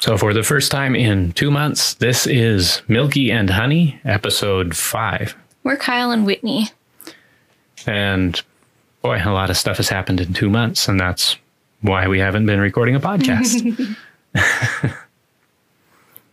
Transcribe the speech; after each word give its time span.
So, 0.00 0.16
for 0.16 0.32
the 0.32 0.44
first 0.44 0.70
time 0.70 0.94
in 0.94 1.32
two 1.32 1.50
months, 1.50 1.94
this 1.94 2.24
is 2.24 2.82
Milky 2.86 3.32
and 3.32 3.50
Honey, 3.50 4.00
episode 4.04 4.76
five. 4.76 5.34
We're 5.64 5.76
Kyle 5.76 6.12
and 6.12 6.24
Whitney. 6.24 6.68
And 7.84 8.40
boy, 9.02 9.20
a 9.24 9.32
lot 9.32 9.50
of 9.50 9.56
stuff 9.56 9.78
has 9.78 9.88
happened 9.88 10.20
in 10.20 10.34
two 10.34 10.50
months, 10.50 10.86
and 10.86 11.00
that's 11.00 11.36
why 11.80 12.06
we 12.06 12.20
haven't 12.20 12.46
been 12.46 12.60
recording 12.60 12.94
a 12.94 13.00
podcast. 13.00 13.76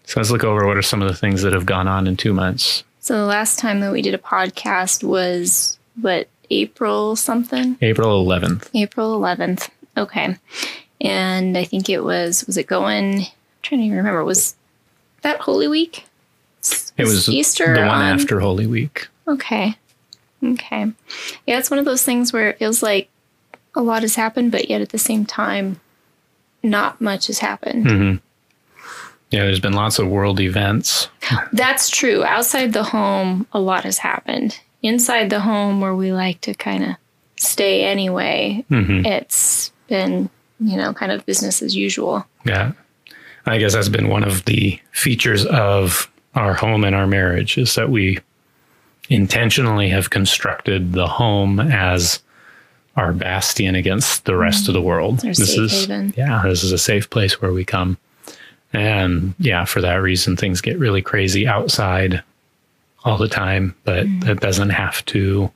so, 0.04 0.20
let's 0.20 0.29
look 0.29 0.43
over 0.43 0.68
what 0.68 0.77
are 0.77 0.84
some 0.84 1.02
of 1.02 1.07
the 1.07 1.18
things 1.18 1.41
that 1.41 1.54
have 1.54 1.66
gone 1.66 1.88
on 1.88 2.05
in 2.05 2.16
two 2.16 2.34
months. 2.34 2.84
So, 3.00 3.18
the 3.18 3.25
last 3.25 3.57
time 3.57 3.79
that 3.79 3.91
we 3.91 4.04
did 4.04 4.13
a 4.13 4.20
podcast 4.20 5.04
was 5.04 5.79
what, 6.00 6.27
April 6.52 7.16
something? 7.16 7.79
April 7.82 8.23
11th. 8.23 8.70
April 8.75 9.20
11th. 9.20 9.70
Okay. 9.97 10.38
And 11.02 11.57
I 11.57 11.63
think 11.63 11.89
it 11.89 12.04
was, 12.04 12.45
was 12.45 12.57
it 12.57 12.68
going 12.68 13.25
trying 13.66 13.82
to 13.82 13.86
even 13.86 13.97
remember. 13.97 14.23
Was 14.23 14.55
that 15.21 15.39
Holy 15.39 15.67
Week? 15.67 16.05
It 16.98 17.03
was 17.03 17.27
Easter. 17.27 17.73
The 17.73 17.81
one 17.81 18.02
on... 18.02 18.20
after 18.20 18.39
Holy 18.39 18.67
Week. 18.67 19.08
Okay. 19.27 19.76
Okay. 20.44 20.91
Yeah, 21.45 21.59
it's 21.59 21.70
one 21.70 21.80
of 21.80 21.86
those 21.86 22.03
things 22.03 22.31
where 22.31 22.49
it 22.49 22.59
feels 22.59 22.84
like 22.84 23.09
a 23.75 23.81
lot 23.81 24.03
has 24.03 24.16
happened, 24.16 24.52
but 24.52 24.70
yet 24.70 24.81
at 24.81 24.89
the 24.89 24.98
same 24.98 25.25
time, 25.25 25.80
not 26.63 27.02
much 27.02 27.27
has 27.27 27.39
happened. 27.39 27.86
Mm-hmm. 27.86 28.16
Yeah, 29.31 29.44
there's 29.44 29.59
been 29.59 29.73
lots 29.73 30.00
of 30.00 30.08
world 30.08 30.39
events. 30.39 31.09
That's 31.52 31.89
true. 31.89 32.23
Outside 32.23 32.73
the 32.73 32.84
home, 32.84 33.47
a 33.52 33.59
lot 33.59 33.84
has 33.84 33.97
happened. 33.97 34.59
Inside 34.81 35.30
the 35.30 35.39
home, 35.39 35.81
where 35.81 35.95
we 35.95 36.13
like 36.13 36.41
to 36.41 36.53
kind 36.53 36.84
of 36.84 36.95
stay 37.38 37.84
anyway, 37.84 38.63
mm-hmm. 38.70 39.05
it's 39.05 39.72
been, 39.88 40.30
you 40.59 40.77
know, 40.77 40.94
kind 40.94 41.11
of 41.11 41.25
business 41.25 41.61
as 41.61 41.75
usual. 41.75 42.25
Yeah. 42.45 42.73
I 43.45 43.58
guess 43.58 43.73
that's 43.73 43.90
been 43.90 44.09
one 44.09 44.23
of 44.23 44.45
the 44.45 44.80
features 44.91 45.45
of 45.45 46.09
our 46.34 46.53
home 46.53 46.84
and 46.84 46.95
our 46.95 47.08
marriage 47.08 47.58
is 47.58 47.75
that 47.75 47.89
we 47.89 48.19
intentionally 49.09 49.89
have 49.89 50.09
constructed 50.09 50.94
the 50.94 51.08
home 51.08 51.59
as 51.59 52.22
our 52.95 53.14
bastion 53.14 53.75
against 53.75 54.25
the 54.25 54.36
rest 54.36 54.66
mm. 54.66 54.69
of 54.69 54.73
the 54.73 54.81
world. 54.81 55.23
Our 55.23 55.34
this 55.34 55.58
is 55.58 55.72
haven. 55.72 56.14
yeah, 56.17 56.42
this 56.44 56.64
is 56.64 56.72
a 56.72 56.78
safe 56.78 57.09
place 57.09 57.42
where 57.42 57.53
we 57.53 57.66
come. 57.66 57.97
And 58.73 59.36
yeah, 59.39 59.66
for 59.66 59.81
that 59.81 59.95
reason 59.95 60.36
things 60.36 60.62
get 60.62 60.80
really 60.80 61.02
crazy 61.02 61.47
outside 61.47 62.23
all 63.03 63.17
the 63.17 63.28
time, 63.28 63.75
but 63.84 64.06
mm. 64.06 64.28
it 64.28 64.39
doesn't 64.39 64.72
have 64.72 65.06
to 65.06 65.52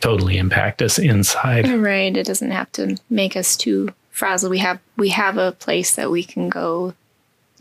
totally 0.00 0.36
impact 0.36 0.82
us 0.82 0.98
inside. 0.98 1.68
Right, 1.68 2.14
it 2.14 2.26
doesn't 2.26 2.50
have 2.50 2.70
to 2.72 2.96
make 3.08 3.36
us 3.36 3.56
too 3.56 3.88
frazzled, 4.12 4.50
we 4.50 4.58
have 4.58 4.78
we 4.96 5.08
have 5.08 5.36
a 5.36 5.52
place 5.52 5.96
that 5.96 6.10
we 6.10 6.22
can 6.22 6.48
go 6.48 6.94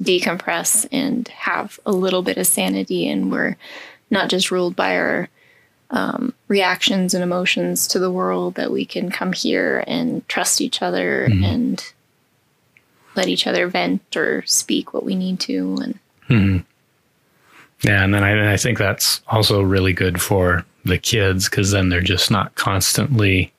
decompress 0.02 0.88
and 0.92 1.28
have 1.30 1.80
a 1.86 1.92
little 1.92 2.22
bit 2.22 2.38
of 2.38 2.46
sanity, 2.46 3.10
and 3.10 3.32
we're 3.32 3.58
not 4.12 4.30
just 4.30 4.52
ruled 4.52 4.76
by 4.76 4.96
our 4.98 5.30
um, 5.90 6.34
reactions 6.48 7.14
and 7.14 7.24
emotions 7.24 7.88
to 7.88 8.00
the 8.00 8.12
world. 8.12 8.56
That 8.56 8.72
we 8.72 8.86
can 8.86 9.10
come 9.10 9.34
here 9.34 9.84
and 9.88 10.28
trust 10.28 10.62
each 10.62 10.82
other 10.82 11.28
mm-hmm. 11.28 11.44
and 11.44 11.94
let 13.16 13.28
each 13.28 13.48
other 13.48 13.68
vent 13.68 14.16
or 14.16 14.44
speak 14.46 14.94
what 14.94 15.04
we 15.04 15.16
need 15.16 15.40
to. 15.42 15.78
And 15.82 16.00
mm-hmm. 16.30 16.58
yeah, 17.88 18.04
and 18.04 18.14
then 18.14 18.24
I, 18.24 18.54
I 18.54 18.58
think 18.58 18.78
that's 18.78 19.22
also 19.28 19.62
really 19.62 19.94
good 19.94 20.22
for 20.22 20.66
the 20.84 20.98
kids 20.98 21.50
because 21.50 21.72
then 21.72 21.90
they're 21.90 22.02
just 22.02 22.32
not 22.32 22.56
constantly 22.56 23.54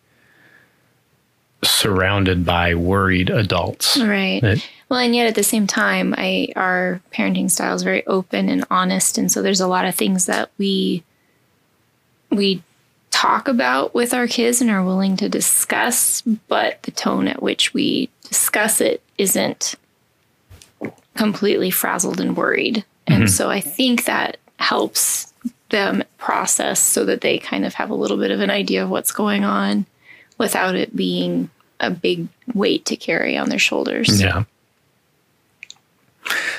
surrounded 1.64 2.44
by 2.44 2.74
worried 2.74 3.30
adults. 3.30 3.98
Right. 3.98 4.40
That, 4.40 4.66
well, 4.88 5.00
and 5.00 5.14
yet 5.14 5.26
at 5.26 5.34
the 5.34 5.42
same 5.42 5.66
time, 5.66 6.14
I 6.16 6.48
our 6.56 7.00
parenting 7.12 7.50
style 7.50 7.74
is 7.74 7.82
very 7.82 8.06
open 8.06 8.48
and 8.48 8.64
honest, 8.70 9.16
and 9.18 9.30
so 9.30 9.42
there's 9.42 9.60
a 9.60 9.68
lot 9.68 9.84
of 9.84 9.94
things 9.94 10.26
that 10.26 10.50
we 10.58 11.02
we 12.30 12.62
talk 13.10 13.46
about 13.46 13.94
with 13.94 14.12
our 14.14 14.26
kids 14.26 14.60
and 14.60 14.70
are 14.70 14.84
willing 14.84 15.16
to 15.16 15.28
discuss, 15.28 16.22
but 16.22 16.82
the 16.82 16.90
tone 16.90 17.28
at 17.28 17.42
which 17.42 17.72
we 17.72 18.08
discuss 18.28 18.80
it 18.80 19.02
isn't 19.18 19.76
completely 21.14 21.70
frazzled 21.70 22.20
and 22.20 22.36
worried. 22.36 22.84
And 23.06 23.24
mm-hmm. 23.24 23.30
so 23.30 23.50
I 23.50 23.60
think 23.60 24.04
that 24.04 24.38
helps 24.58 25.32
them 25.68 26.02
process 26.18 26.80
so 26.80 27.04
that 27.04 27.20
they 27.20 27.38
kind 27.38 27.64
of 27.64 27.74
have 27.74 27.90
a 27.90 27.94
little 27.94 28.16
bit 28.16 28.30
of 28.30 28.40
an 28.40 28.50
idea 28.50 28.82
of 28.82 28.90
what's 28.90 29.12
going 29.12 29.44
on 29.44 29.86
without 30.42 30.74
it 30.74 30.94
being 30.96 31.48
a 31.78 31.88
big 31.88 32.26
weight 32.52 32.84
to 32.86 32.96
carry 32.96 33.36
on 33.38 33.48
their 33.48 33.60
shoulders. 33.60 34.20
Yeah. 34.20 34.42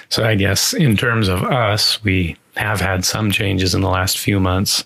So 0.07 0.23
I 0.23 0.35
guess 0.35 0.73
in 0.73 0.95
terms 0.95 1.27
of 1.27 1.43
us, 1.43 2.01
we 2.01 2.37
have 2.55 2.79
had 2.79 3.03
some 3.03 3.29
changes 3.29 3.75
in 3.75 3.81
the 3.81 3.89
last 3.89 4.17
few 4.17 4.39
months. 4.39 4.85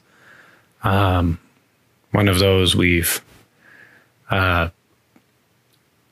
Um, 0.83 1.39
one 2.11 2.27
of 2.27 2.39
those 2.39 2.75
we've 2.75 3.21
uh, 4.31 4.69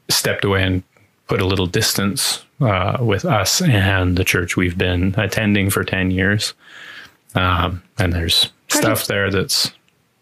stepped 0.10 0.46
away 0.46 0.64
and 0.64 0.84
put 1.28 1.42
a 1.42 1.46
little 1.46 1.68
distance 1.68 2.46
uh, 2.62 2.98
with 3.00 3.26
us 3.26 3.64
and 3.64 4.16
the 4.16 4.24
church 4.24 4.56
we've 4.56 4.78
been 4.78 5.16
attending 5.18 5.72
for 5.72 5.84
10 5.84 6.12
years. 6.12 6.54
Um, 7.34 7.82
and 7.98 8.14
there's 8.14 8.52
stuff 8.68 9.08
there 9.08 9.32
that's 9.32 9.72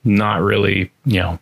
not 0.05 0.41
really, 0.41 0.91
you 1.05 1.19
know, 1.19 1.39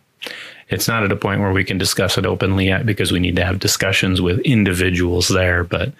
it's 0.72 0.88
not 0.88 1.04
at 1.04 1.12
a 1.12 1.16
point 1.16 1.40
where 1.40 1.52
we 1.52 1.64
can 1.64 1.78
discuss 1.78 2.16
it 2.16 2.26
openly 2.26 2.66
yet 2.66 2.86
because 2.86 3.12
we 3.12 3.20
need 3.20 3.36
to 3.36 3.44
have 3.44 3.58
discussions 3.58 4.20
with 4.20 4.38
individuals 4.40 5.28
there. 5.28 5.64
But 5.64 5.92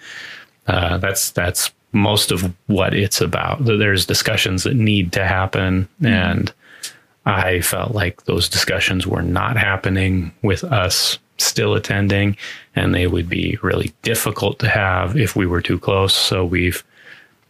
uh, 0.67 0.97
that's 0.97 1.31
that's 1.31 1.71
most 1.91 2.31
of 2.31 2.53
what 2.67 2.93
it's 2.93 3.21
about. 3.21 3.63
There's 3.63 4.05
discussions 4.05 4.63
that 4.63 4.75
need 4.75 5.11
to 5.13 5.25
happen, 5.25 5.87
mm-hmm. 6.01 6.07
and 6.07 6.53
I 7.25 7.61
felt 7.61 7.93
like 7.93 8.25
those 8.25 8.49
discussions 8.49 9.05
were 9.07 9.21
not 9.21 9.57
happening 9.57 10.33
with 10.41 10.63
us 10.63 11.19
still 11.37 11.75
attending, 11.75 12.37
and 12.75 12.93
they 12.93 13.07
would 13.07 13.29
be 13.29 13.57
really 13.61 13.93
difficult 14.01 14.59
to 14.59 14.69
have 14.69 15.17
if 15.17 15.35
we 15.35 15.45
were 15.45 15.61
too 15.61 15.79
close. 15.79 16.15
So 16.15 16.45
we've 16.45 16.83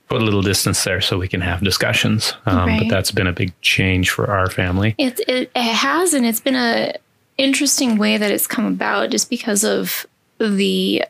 put 0.10 0.22
a 0.22 0.26
little 0.26 0.42
distance 0.42 0.84
there 0.84 1.02
so 1.02 1.18
we 1.18 1.28
can 1.28 1.42
have 1.42 1.64
discussions. 1.64 2.34
Um, 2.46 2.68
right. 2.68 2.80
But 2.82 2.90
that's 2.90 3.12
been 3.12 3.28
a 3.28 3.34
big 3.34 3.60
change 3.62 4.10
for 4.10 4.30
our 4.30 4.50
family. 4.50 4.96
It, 4.98 5.20
it, 5.22 5.52
it 5.56 5.74
has, 5.74 6.14
and 6.14 6.26
it's 6.26 6.40
been 6.40 6.56
a 6.56 6.96
interesting 7.38 7.98
way 7.98 8.18
that 8.18 8.32
it's 8.32 8.48
come 8.48 8.66
about 8.66 9.10
just 9.10 9.30
because 9.30 9.64
of 9.64 10.06
the 10.40 11.04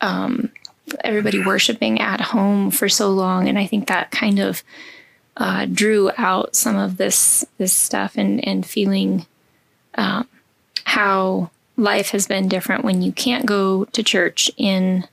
um, 0.00 0.50
everybody 1.02 1.44
worshiping 1.44 2.00
at 2.00 2.20
home 2.20 2.70
for 2.70 2.88
so 2.88 3.10
long, 3.10 3.48
and 3.48 3.58
I 3.58 3.66
think 3.66 3.88
that 3.88 4.10
kind 4.10 4.38
of 4.38 4.62
uh, 5.36 5.66
drew 5.66 6.10
out 6.16 6.54
some 6.54 6.76
of 6.76 6.96
this 6.96 7.44
this 7.58 7.72
stuff 7.72 8.16
and 8.16 8.46
and 8.46 8.64
feeling 8.64 9.26
um, 9.96 10.28
how 10.84 11.50
life 11.76 12.10
has 12.10 12.26
been 12.26 12.48
different 12.48 12.84
when 12.84 13.02
you 13.02 13.12
can't 13.12 13.46
go 13.46 13.84
to 13.86 14.02
church 14.02 14.50
in 14.56 15.06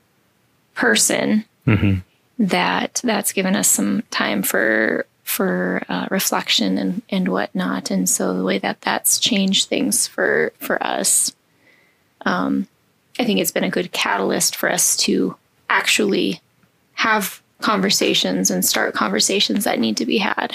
person. 0.74 1.44
Mm-hmm. 1.66 2.00
That 2.38 3.00
that's 3.04 3.32
given 3.32 3.54
us 3.54 3.68
some 3.68 4.02
time 4.10 4.42
for 4.42 5.06
for 5.32 5.82
uh, 5.88 6.06
reflection 6.10 6.76
and, 6.76 7.02
and 7.08 7.28
whatnot. 7.28 7.90
And 7.90 8.08
so 8.08 8.36
the 8.36 8.44
way 8.44 8.58
that 8.58 8.82
that's 8.82 9.18
changed 9.18 9.68
things 9.68 10.06
for, 10.06 10.52
for 10.58 10.80
us, 10.82 11.34
um, 12.26 12.68
I 13.18 13.24
think 13.24 13.40
it's 13.40 13.50
been 13.50 13.64
a 13.64 13.70
good 13.70 13.92
catalyst 13.92 14.54
for 14.54 14.70
us 14.70 14.96
to 14.98 15.34
actually 15.70 16.40
have 16.92 17.42
conversations 17.60 18.50
and 18.50 18.64
start 18.64 18.94
conversations 18.94 19.64
that 19.64 19.78
need 19.80 19.96
to 19.96 20.06
be 20.06 20.18
had. 20.18 20.50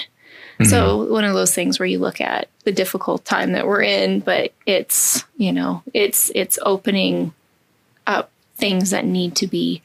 Mm-hmm. 0.60 0.66
So 0.66 1.12
one 1.12 1.24
of 1.24 1.34
those 1.34 1.54
things 1.54 1.80
where 1.80 1.88
you 1.88 2.00
look 2.00 2.22
at 2.22 2.48
the 2.64 2.72
difficult 2.72 3.26
time 3.26 3.54
that 3.54 3.66
we're 3.66 3.84
in, 3.84 4.20
but 4.20 4.54
it's, 4.66 5.24
you 5.38 5.52
know, 5.52 5.82
it's, 5.94 6.32
it's 6.36 6.60
opening 6.62 7.34
up 8.06 8.30
things 8.56 8.92
that 8.92 9.06
need 9.06 9.36
to 9.38 9.48
be 9.48 9.82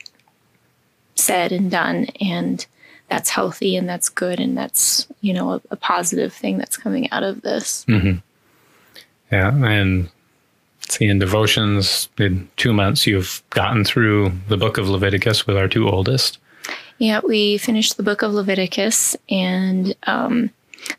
said 1.14 1.52
and 1.52 1.70
done. 1.70 2.06
And, 2.20 2.66
that's 3.12 3.28
healthy 3.28 3.76
and 3.76 3.86
that's 3.86 4.08
good 4.08 4.40
and 4.40 4.56
that's 4.56 5.06
you 5.20 5.34
know 5.34 5.52
a, 5.52 5.60
a 5.70 5.76
positive 5.76 6.32
thing 6.32 6.56
that's 6.56 6.78
coming 6.78 7.10
out 7.12 7.22
of 7.22 7.42
this. 7.42 7.84
Mm-hmm. 7.84 8.18
yeah 9.30 9.54
and 9.66 10.08
see 10.88 11.06
in 11.06 11.18
devotions 11.18 12.08
in 12.18 12.48
two 12.56 12.72
months 12.72 13.06
you've 13.06 13.42
gotten 13.50 13.84
through 13.84 14.32
the 14.48 14.56
book 14.56 14.78
of 14.78 14.88
leviticus 14.88 15.46
with 15.46 15.58
our 15.58 15.68
two 15.68 15.88
oldest. 15.88 16.38
Yeah 16.96 17.20
we 17.22 17.58
finished 17.58 17.98
the 17.98 18.02
book 18.02 18.22
of 18.22 18.32
leviticus 18.32 19.14
and 19.28 19.94
um, 20.04 20.48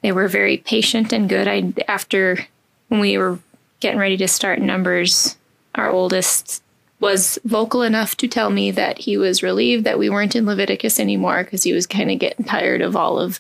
they 0.04 0.12
were 0.12 0.27
very 0.27 0.57
patient 0.57 1.12
and 1.13 1.27
good. 1.27 1.48
I 1.48 1.74
after 1.88 2.45
when 2.89 3.00
we 3.00 3.18
were 3.18 3.39
getting 3.80 4.00
ready 4.00 4.18
to 4.18 4.27
start 4.27 4.62
numbers 4.62 5.36
our 5.74 5.89
oldest 5.89 6.62
was 7.04 7.38
vocal 7.44 7.82
enough 7.84 8.16
to 8.18 8.28
tell 8.28 8.50
me 8.50 8.72
that 8.72 8.98
he 8.98 9.18
was 9.18 9.44
relieved 9.44 9.84
that 9.84 10.00
we 10.00 10.10
weren't 10.10 10.36
in 10.36 10.46
Leviticus 10.46 11.00
anymore 11.00 11.44
because 11.44 11.64
he 11.64 11.74
was 11.74 11.86
kind 11.86 12.10
of 12.10 12.18
getting 12.20 12.46
tired 12.46 12.82
of 12.82 12.96
all 12.96 13.20
of 13.20 13.40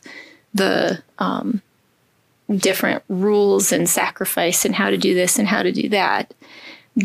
the 0.53 1.01
um, 1.19 1.61
different 2.55 3.03
rules 3.09 3.71
and 3.71 3.89
sacrifice 3.89 4.65
and 4.65 4.75
how 4.75 4.89
to 4.89 4.97
do 4.97 5.13
this 5.13 5.39
and 5.39 5.47
how 5.47 5.63
to 5.63 5.71
do 5.71 5.89
that. 5.89 6.33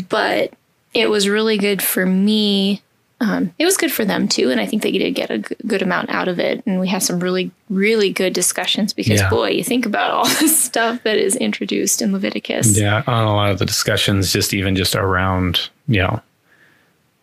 But 0.09 0.53
it 0.93 1.09
was 1.09 1.27
really 1.29 1.57
good 1.57 1.81
for 1.81 2.05
me 2.05 2.81
um, 3.21 3.53
it 3.59 3.65
was 3.65 3.75
good 3.75 3.91
for 3.91 4.05
them 4.05 4.27
too. 4.29 4.49
And 4.49 4.61
I 4.61 4.65
think 4.65 4.81
they 4.81 4.91
did 4.91 5.11
get 5.13 5.29
a 5.29 5.39
g- 5.39 5.55
good 5.67 5.81
amount 5.81 6.09
out 6.09 6.29
of 6.29 6.39
it. 6.39 6.63
And 6.65 6.79
we 6.79 6.87
had 6.87 7.03
some 7.03 7.19
really, 7.19 7.51
really 7.69 8.13
good 8.13 8.31
discussions 8.31 8.93
because, 8.93 9.19
Yeah. 9.19 9.29
boy, 9.29 9.49
you 9.49 9.63
think 9.63 9.85
about 9.85 10.11
all 10.11 10.25
the 10.39 10.47
stuff 10.47 11.03
that 11.03 11.17
is 11.17 11.35
introduced 11.35 12.01
in 12.01 12.13
Leviticus. 12.13 12.77
Yeah, 12.79 13.03
on 13.07 13.25
a 13.27 13.35
lot 13.35 13.51
of 13.51 13.59
the 13.59 13.65
discussions, 13.65 14.31
just 14.31 14.53
even 14.53 14.75
just 14.75 14.95
around, 14.95 15.69
you 15.87 15.99
know, 16.01 16.21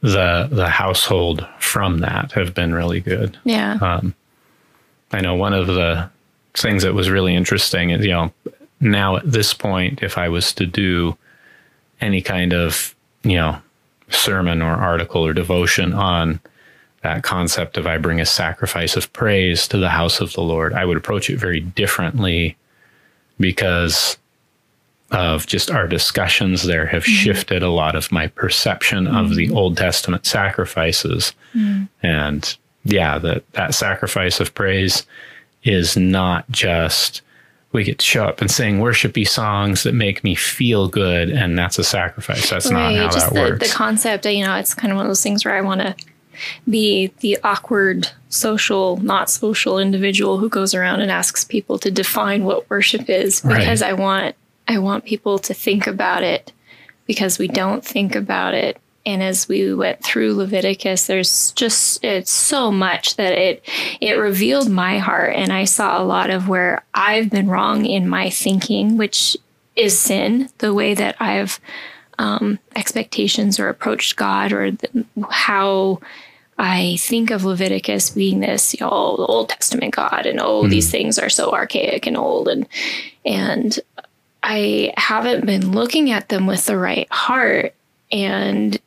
the 0.00 0.48
the 0.50 0.68
household 0.68 1.46
from 1.58 1.98
that 1.98 2.32
have 2.32 2.54
been 2.54 2.74
really 2.74 3.00
good. 3.00 3.38
Yeah. 3.44 3.78
Um, 3.80 4.14
I 5.12 5.20
know 5.20 5.34
one 5.34 5.52
of 5.52 5.66
the 5.66 6.10
things 6.54 6.82
that 6.82 6.94
was 6.94 7.10
really 7.10 7.34
interesting 7.34 7.90
is, 7.90 8.04
you 8.04 8.12
know, 8.12 8.32
now 8.80 9.16
at 9.16 9.30
this 9.30 9.54
point, 9.54 10.02
if 10.02 10.18
I 10.18 10.28
was 10.28 10.52
to 10.54 10.66
do 10.66 11.16
any 12.00 12.20
kind 12.20 12.52
of, 12.52 12.94
you 13.22 13.36
know, 13.36 13.58
sermon 14.10 14.62
or 14.62 14.74
article 14.74 15.24
or 15.24 15.32
devotion 15.32 15.92
on 15.92 16.40
that 17.02 17.22
concept 17.22 17.76
of 17.76 17.86
I 17.86 17.98
bring 17.98 18.20
a 18.20 18.26
sacrifice 18.26 18.96
of 18.96 19.12
praise 19.12 19.68
to 19.68 19.78
the 19.78 19.90
house 19.90 20.20
of 20.20 20.32
the 20.32 20.42
Lord, 20.42 20.74
I 20.74 20.84
would 20.84 20.96
approach 20.96 21.30
it 21.30 21.38
very 21.38 21.60
differently 21.60 22.56
because 23.38 24.18
of 25.10 25.46
just 25.46 25.70
our 25.70 25.86
discussions 25.86 26.64
there 26.64 26.86
have 26.86 27.04
mm-hmm. 27.04 27.12
shifted 27.12 27.62
a 27.62 27.70
lot 27.70 27.94
of 27.94 28.10
my 28.10 28.26
perception 28.28 29.06
of 29.06 29.34
the 29.34 29.46
mm-hmm. 29.46 29.56
Old 29.56 29.76
Testament 29.76 30.26
sacrifices. 30.26 31.32
Mm-hmm. 31.54 31.84
And 32.04 32.56
yeah, 32.84 33.18
that 33.18 33.50
that 33.52 33.74
sacrifice 33.74 34.40
of 34.40 34.54
praise 34.54 35.06
is 35.62 35.96
not 35.96 36.48
just 36.50 37.22
we 37.72 37.84
get 37.84 37.98
to 37.98 38.04
show 38.04 38.24
up 38.24 38.40
and 38.40 38.50
sing 38.50 38.78
worshipy 38.78 39.28
songs 39.28 39.82
that 39.82 39.92
make 39.92 40.24
me 40.24 40.34
feel 40.34 40.88
good 40.88 41.28
and 41.30 41.58
that's 41.58 41.78
a 41.78 41.84
sacrifice. 41.84 42.48
That's 42.48 42.70
not 42.70 42.94
how 42.94 43.08
just 43.10 43.26
that 43.26 43.34
the, 43.34 43.40
works. 43.40 43.68
the 43.68 43.74
concept, 43.74 44.24
you 44.26 44.44
know, 44.44 44.54
it's 44.54 44.74
kind 44.74 44.92
of 44.92 44.96
one 44.96 45.06
of 45.06 45.10
those 45.10 45.22
things 45.22 45.44
where 45.44 45.54
I 45.54 45.60
want 45.60 45.82
to 45.82 45.94
be 46.68 47.12
the 47.20 47.38
awkward 47.44 48.08
social, 48.28 48.96
not 48.98 49.28
social 49.28 49.78
individual 49.78 50.38
who 50.38 50.48
goes 50.48 50.74
around 50.74 51.00
and 51.00 51.10
asks 51.10 51.44
people 51.44 51.78
to 51.80 51.90
define 51.90 52.44
what 52.44 52.68
worship 52.70 53.10
is 53.10 53.42
Right. 53.44 53.58
because 53.58 53.82
I 53.82 53.92
want 53.92 54.36
I 54.68 54.78
want 54.78 55.04
people 55.04 55.38
to 55.40 55.54
think 55.54 55.86
about 55.86 56.22
it 56.22 56.52
because 57.06 57.38
we 57.38 57.48
don't 57.48 57.84
think 57.84 58.14
about 58.14 58.54
it. 58.54 58.78
And 59.04 59.22
as 59.22 59.46
we 59.48 59.72
went 59.72 60.02
through 60.02 60.34
Leviticus, 60.34 61.06
there's 61.06 61.52
just 61.52 62.02
it's 62.02 62.32
so 62.32 62.72
much 62.72 63.14
that 63.16 63.32
it 63.34 63.62
it 64.00 64.14
revealed 64.14 64.68
my 64.68 64.98
heart 64.98 65.34
and 65.36 65.52
I 65.52 65.64
saw 65.64 66.02
a 66.02 66.04
lot 66.04 66.30
of 66.30 66.48
where 66.48 66.84
I've 66.92 67.30
been 67.30 67.48
wrong 67.48 67.86
in 67.86 68.08
my 68.08 68.30
thinking, 68.30 68.96
which 68.96 69.36
is 69.76 69.96
sin, 69.96 70.48
the 70.58 70.74
way 70.74 70.94
that 70.94 71.14
I've 71.20 71.60
um, 72.18 72.58
expectations 72.74 73.60
or 73.60 73.68
approached 73.68 74.16
God 74.16 74.52
or 74.52 74.70
the, 74.72 75.04
how 75.30 76.00
I 76.58 76.96
think 76.98 77.30
of 77.30 77.44
Leviticus 77.44 78.10
being 78.10 78.40
this, 78.40 78.72
you 78.72 78.78
know, 78.80 79.16
the 79.16 79.26
Old 79.26 79.50
Testament 79.50 79.94
God, 79.94 80.24
and 80.24 80.40
oh, 80.40 80.66
these 80.66 80.90
things 80.90 81.18
are 81.18 81.28
so 81.28 81.52
archaic 81.52 82.06
and 82.06 82.16
old, 82.16 82.48
and 82.48 82.66
and 83.24 83.78
I 84.48 84.94
haven't 84.96 85.44
been 85.44 85.72
looking 85.72 86.12
at 86.12 86.28
them 86.28 86.46
with 86.46 86.66
the 86.66 86.78
right 86.78 87.10
heart, 87.10 87.74
and 88.12 88.78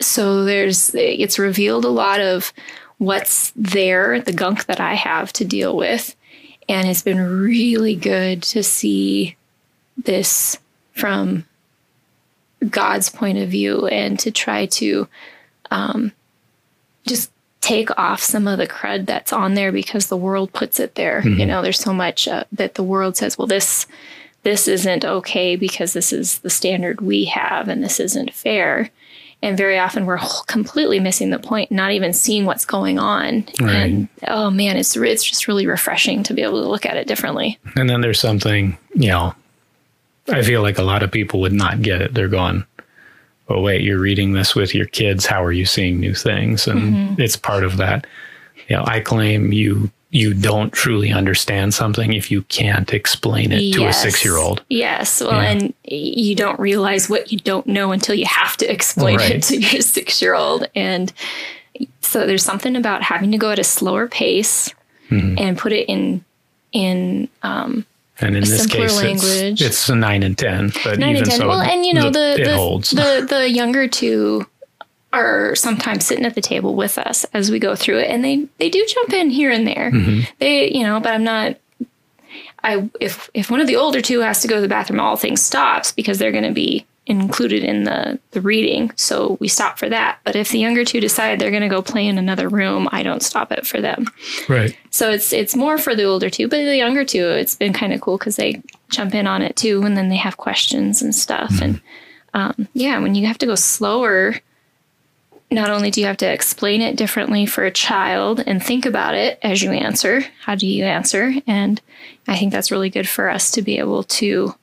so 0.00 0.44
there's 0.44 0.94
it's 0.94 1.38
revealed 1.38 1.86
a 1.86 1.88
lot 1.88 2.20
of 2.20 2.52
what's 2.98 3.52
there, 3.56 4.20
the 4.20 4.34
gunk 4.34 4.66
that 4.66 4.80
I 4.80 4.92
have 4.92 5.32
to 5.34 5.46
deal 5.46 5.74
with, 5.74 6.14
and 6.68 6.86
it's 6.86 7.00
been 7.00 7.40
really 7.40 7.96
good 7.96 8.42
to 8.44 8.62
see 8.62 9.34
this 9.96 10.58
from 10.92 11.46
God's 12.68 13.08
point 13.08 13.38
of 13.38 13.48
view 13.48 13.86
and 13.86 14.18
to 14.18 14.30
try 14.30 14.66
to 14.66 15.08
um, 15.70 16.12
just 17.06 17.32
take 17.62 17.96
off 17.98 18.20
some 18.20 18.46
of 18.46 18.58
the 18.58 18.66
crud 18.66 19.06
that's 19.06 19.32
on 19.32 19.54
there 19.54 19.72
because 19.72 20.08
the 20.08 20.18
world 20.18 20.52
puts 20.52 20.78
it 20.78 20.96
there. 20.96 21.26
You 21.26 21.46
know, 21.46 21.62
there's 21.62 21.80
so 21.80 21.94
much 21.94 22.28
uh, 22.28 22.44
that 22.52 22.74
the 22.74 22.82
world 22.82 23.16
says, 23.16 23.38
well, 23.38 23.46
this 23.46 23.86
this 24.42 24.68
isn't 24.68 25.04
okay 25.04 25.56
because 25.56 25.92
this 25.92 26.12
is 26.12 26.38
the 26.38 26.50
standard 26.50 27.00
we 27.00 27.24
have 27.26 27.68
and 27.68 27.82
this 27.82 28.00
isn't 28.00 28.32
fair. 28.32 28.90
And 29.40 29.56
very 29.56 29.78
often 29.78 30.04
we're 30.06 30.18
completely 30.46 30.98
missing 30.98 31.30
the 31.30 31.38
point, 31.38 31.70
not 31.70 31.92
even 31.92 32.12
seeing 32.12 32.44
what's 32.44 32.64
going 32.64 32.98
on. 32.98 33.46
Right. 33.60 33.74
And 33.74 34.08
oh 34.26 34.50
man, 34.50 34.76
it's 34.76 34.96
it's 34.96 35.24
just 35.24 35.46
really 35.46 35.66
refreshing 35.66 36.22
to 36.24 36.34
be 36.34 36.42
able 36.42 36.62
to 36.62 36.68
look 36.68 36.86
at 36.86 36.96
it 36.96 37.06
differently. 37.06 37.58
And 37.76 37.88
then 37.88 38.00
there's 38.00 38.18
something, 38.18 38.76
you 38.94 39.08
know, 39.08 39.34
I 40.28 40.42
feel 40.42 40.62
like 40.62 40.78
a 40.78 40.82
lot 40.82 41.02
of 41.02 41.12
people 41.12 41.40
would 41.40 41.52
not 41.52 41.82
get 41.82 42.02
it. 42.02 42.14
They're 42.14 42.28
going, 42.28 42.64
oh, 43.48 43.60
wait, 43.60 43.82
you're 43.82 44.00
reading 44.00 44.32
this 44.32 44.54
with 44.54 44.74
your 44.74 44.86
kids. 44.86 45.24
How 45.24 45.42
are 45.42 45.52
you 45.52 45.64
seeing 45.64 46.00
new 46.00 46.14
things? 46.14 46.66
And 46.66 46.80
mm-hmm. 46.80 47.20
it's 47.20 47.36
part 47.36 47.64
of 47.64 47.76
that. 47.78 48.06
You 48.68 48.76
know, 48.76 48.84
I 48.86 49.00
claim 49.00 49.52
you 49.52 49.90
you 50.10 50.32
don't 50.32 50.72
truly 50.72 51.12
understand 51.12 51.74
something 51.74 52.12
if 52.14 52.30
you 52.30 52.42
can't 52.42 52.92
explain 52.94 53.52
it 53.52 53.72
to 53.74 53.86
a 53.86 53.92
six 53.92 54.24
year 54.24 54.36
old. 54.36 54.62
Yes. 54.70 55.20
Well, 55.20 55.32
Yeah. 55.32 55.50
and 55.50 55.74
you 55.84 56.34
don't 56.34 56.58
realize 56.58 57.10
what 57.10 57.30
you 57.30 57.38
don't 57.38 57.66
know 57.66 57.92
until 57.92 58.14
you 58.14 58.24
have 58.26 58.56
to 58.58 58.70
explain 58.72 59.16
Right. 59.18 59.32
it 59.36 59.42
to 59.44 59.58
your 59.58 59.82
six 59.96 60.22
year 60.22 60.34
old. 60.34 60.66
And 60.74 61.12
so 62.00 62.26
there's 62.26 62.42
something 62.42 62.74
about 62.74 63.02
having 63.02 63.30
to 63.32 63.38
go 63.38 63.50
at 63.50 63.58
a 63.58 63.64
slower 63.64 64.08
pace 64.08 64.72
Mm-hmm. 65.10 65.38
and 65.38 65.56
put 65.56 65.72
it 65.72 65.88
in 65.88 66.22
in 66.72 67.28
um, 67.42 67.86
And 68.20 68.36
in 68.36 68.42
this 68.42 68.66
case, 68.66 68.94
language. 68.96 69.60
it's, 69.60 69.62
it's 69.62 69.88
a 69.88 69.94
nine 69.94 70.22
and 70.22 70.36
10, 70.36 70.72
but 70.84 70.98
nine 70.98 71.10
even 71.16 71.22
and 71.22 71.30
ten. 71.30 71.40
so, 71.40 71.48
well, 71.48 71.60
and 71.62 71.86
you 71.86 71.94
know 71.94 72.10
the 72.10 72.34
it 72.38 72.44
the, 72.44 72.94
the 72.94 73.26
the 73.36 73.50
younger 73.50 73.88
two 73.88 74.46
are 75.12 75.54
sometimes 75.54 76.06
sitting 76.06 76.24
at 76.24 76.34
the 76.34 76.40
table 76.40 76.74
with 76.74 76.98
us 76.98 77.24
as 77.32 77.50
we 77.50 77.58
go 77.58 77.74
through 77.74 77.98
it, 77.98 78.10
and 78.10 78.24
they 78.24 78.46
they 78.58 78.68
do 78.68 78.84
jump 78.86 79.12
in 79.12 79.30
here 79.30 79.50
and 79.50 79.66
there. 79.66 79.90
Mm-hmm. 79.90 80.30
They 80.38 80.70
you 80.70 80.82
know, 80.82 81.00
but 81.00 81.12
I'm 81.12 81.24
not. 81.24 81.56
I 82.62 82.90
if 83.00 83.30
if 83.34 83.50
one 83.50 83.60
of 83.60 83.66
the 83.66 83.76
older 83.76 84.02
two 84.02 84.20
has 84.20 84.42
to 84.42 84.48
go 84.48 84.56
to 84.56 84.60
the 84.60 84.68
bathroom, 84.68 85.00
all 85.00 85.16
things 85.16 85.42
stops 85.42 85.92
because 85.92 86.18
they're 86.18 86.32
going 86.32 86.44
to 86.44 86.52
be 86.52 86.86
included 87.06 87.64
in 87.64 87.84
the 87.84 88.18
the 88.32 88.40
reading. 88.40 88.92
So 88.96 89.38
we 89.40 89.48
stop 89.48 89.78
for 89.78 89.88
that. 89.88 90.18
But 90.24 90.36
if 90.36 90.50
the 90.50 90.58
younger 90.58 90.84
two 90.84 91.00
decide 91.00 91.38
they're 91.38 91.50
going 91.50 91.62
to 91.62 91.68
go 91.68 91.80
play 91.80 92.06
in 92.06 92.18
another 92.18 92.48
room, 92.48 92.86
I 92.92 93.02
don't 93.02 93.22
stop 93.22 93.50
it 93.50 93.66
for 93.66 93.80
them. 93.80 94.06
right. 94.48 94.76
So 94.90 95.10
it's 95.10 95.32
it's 95.32 95.56
more 95.56 95.78
for 95.78 95.94
the 95.96 96.04
older 96.04 96.28
two, 96.28 96.48
but 96.48 96.58
the 96.58 96.76
younger 96.76 97.04
two, 97.04 97.30
it's 97.30 97.54
been 97.56 97.72
kind 97.72 97.94
of 97.94 98.02
cool 98.02 98.18
because 98.18 98.36
they 98.36 98.62
jump 98.90 99.14
in 99.14 99.26
on 99.26 99.40
it 99.40 99.56
too, 99.56 99.82
and 99.82 99.96
then 99.96 100.10
they 100.10 100.16
have 100.16 100.36
questions 100.36 101.00
and 101.00 101.14
stuff. 101.14 101.60
And 101.62 101.80
um, 102.34 102.68
yeah, 102.74 102.98
when 102.98 103.14
you 103.14 103.26
have 103.26 103.38
to 103.38 103.46
go 103.46 103.54
slower, 103.54 104.34
not 105.50 105.70
only 105.70 105.90
do 105.90 106.00
you 106.00 106.06
have 106.06 106.16
to 106.18 106.30
explain 106.30 106.82
it 106.82 106.96
differently 106.96 107.46
for 107.46 107.64
a 107.64 107.70
child 107.70 108.42
and 108.46 108.62
think 108.62 108.84
about 108.84 109.14
it 109.14 109.38
as 109.42 109.62
you 109.62 109.72
answer, 109.72 110.22
how 110.42 110.54
do 110.54 110.66
you 110.66 110.84
answer? 110.84 111.34
And 111.46 111.80
I 112.26 112.36
think 112.36 112.52
that's 112.52 112.70
really 112.70 112.90
good 112.90 113.08
for 113.08 113.30
us 113.30 113.50
to 113.52 113.62
be 113.62 113.78
able 113.78 114.02
to 114.04 114.54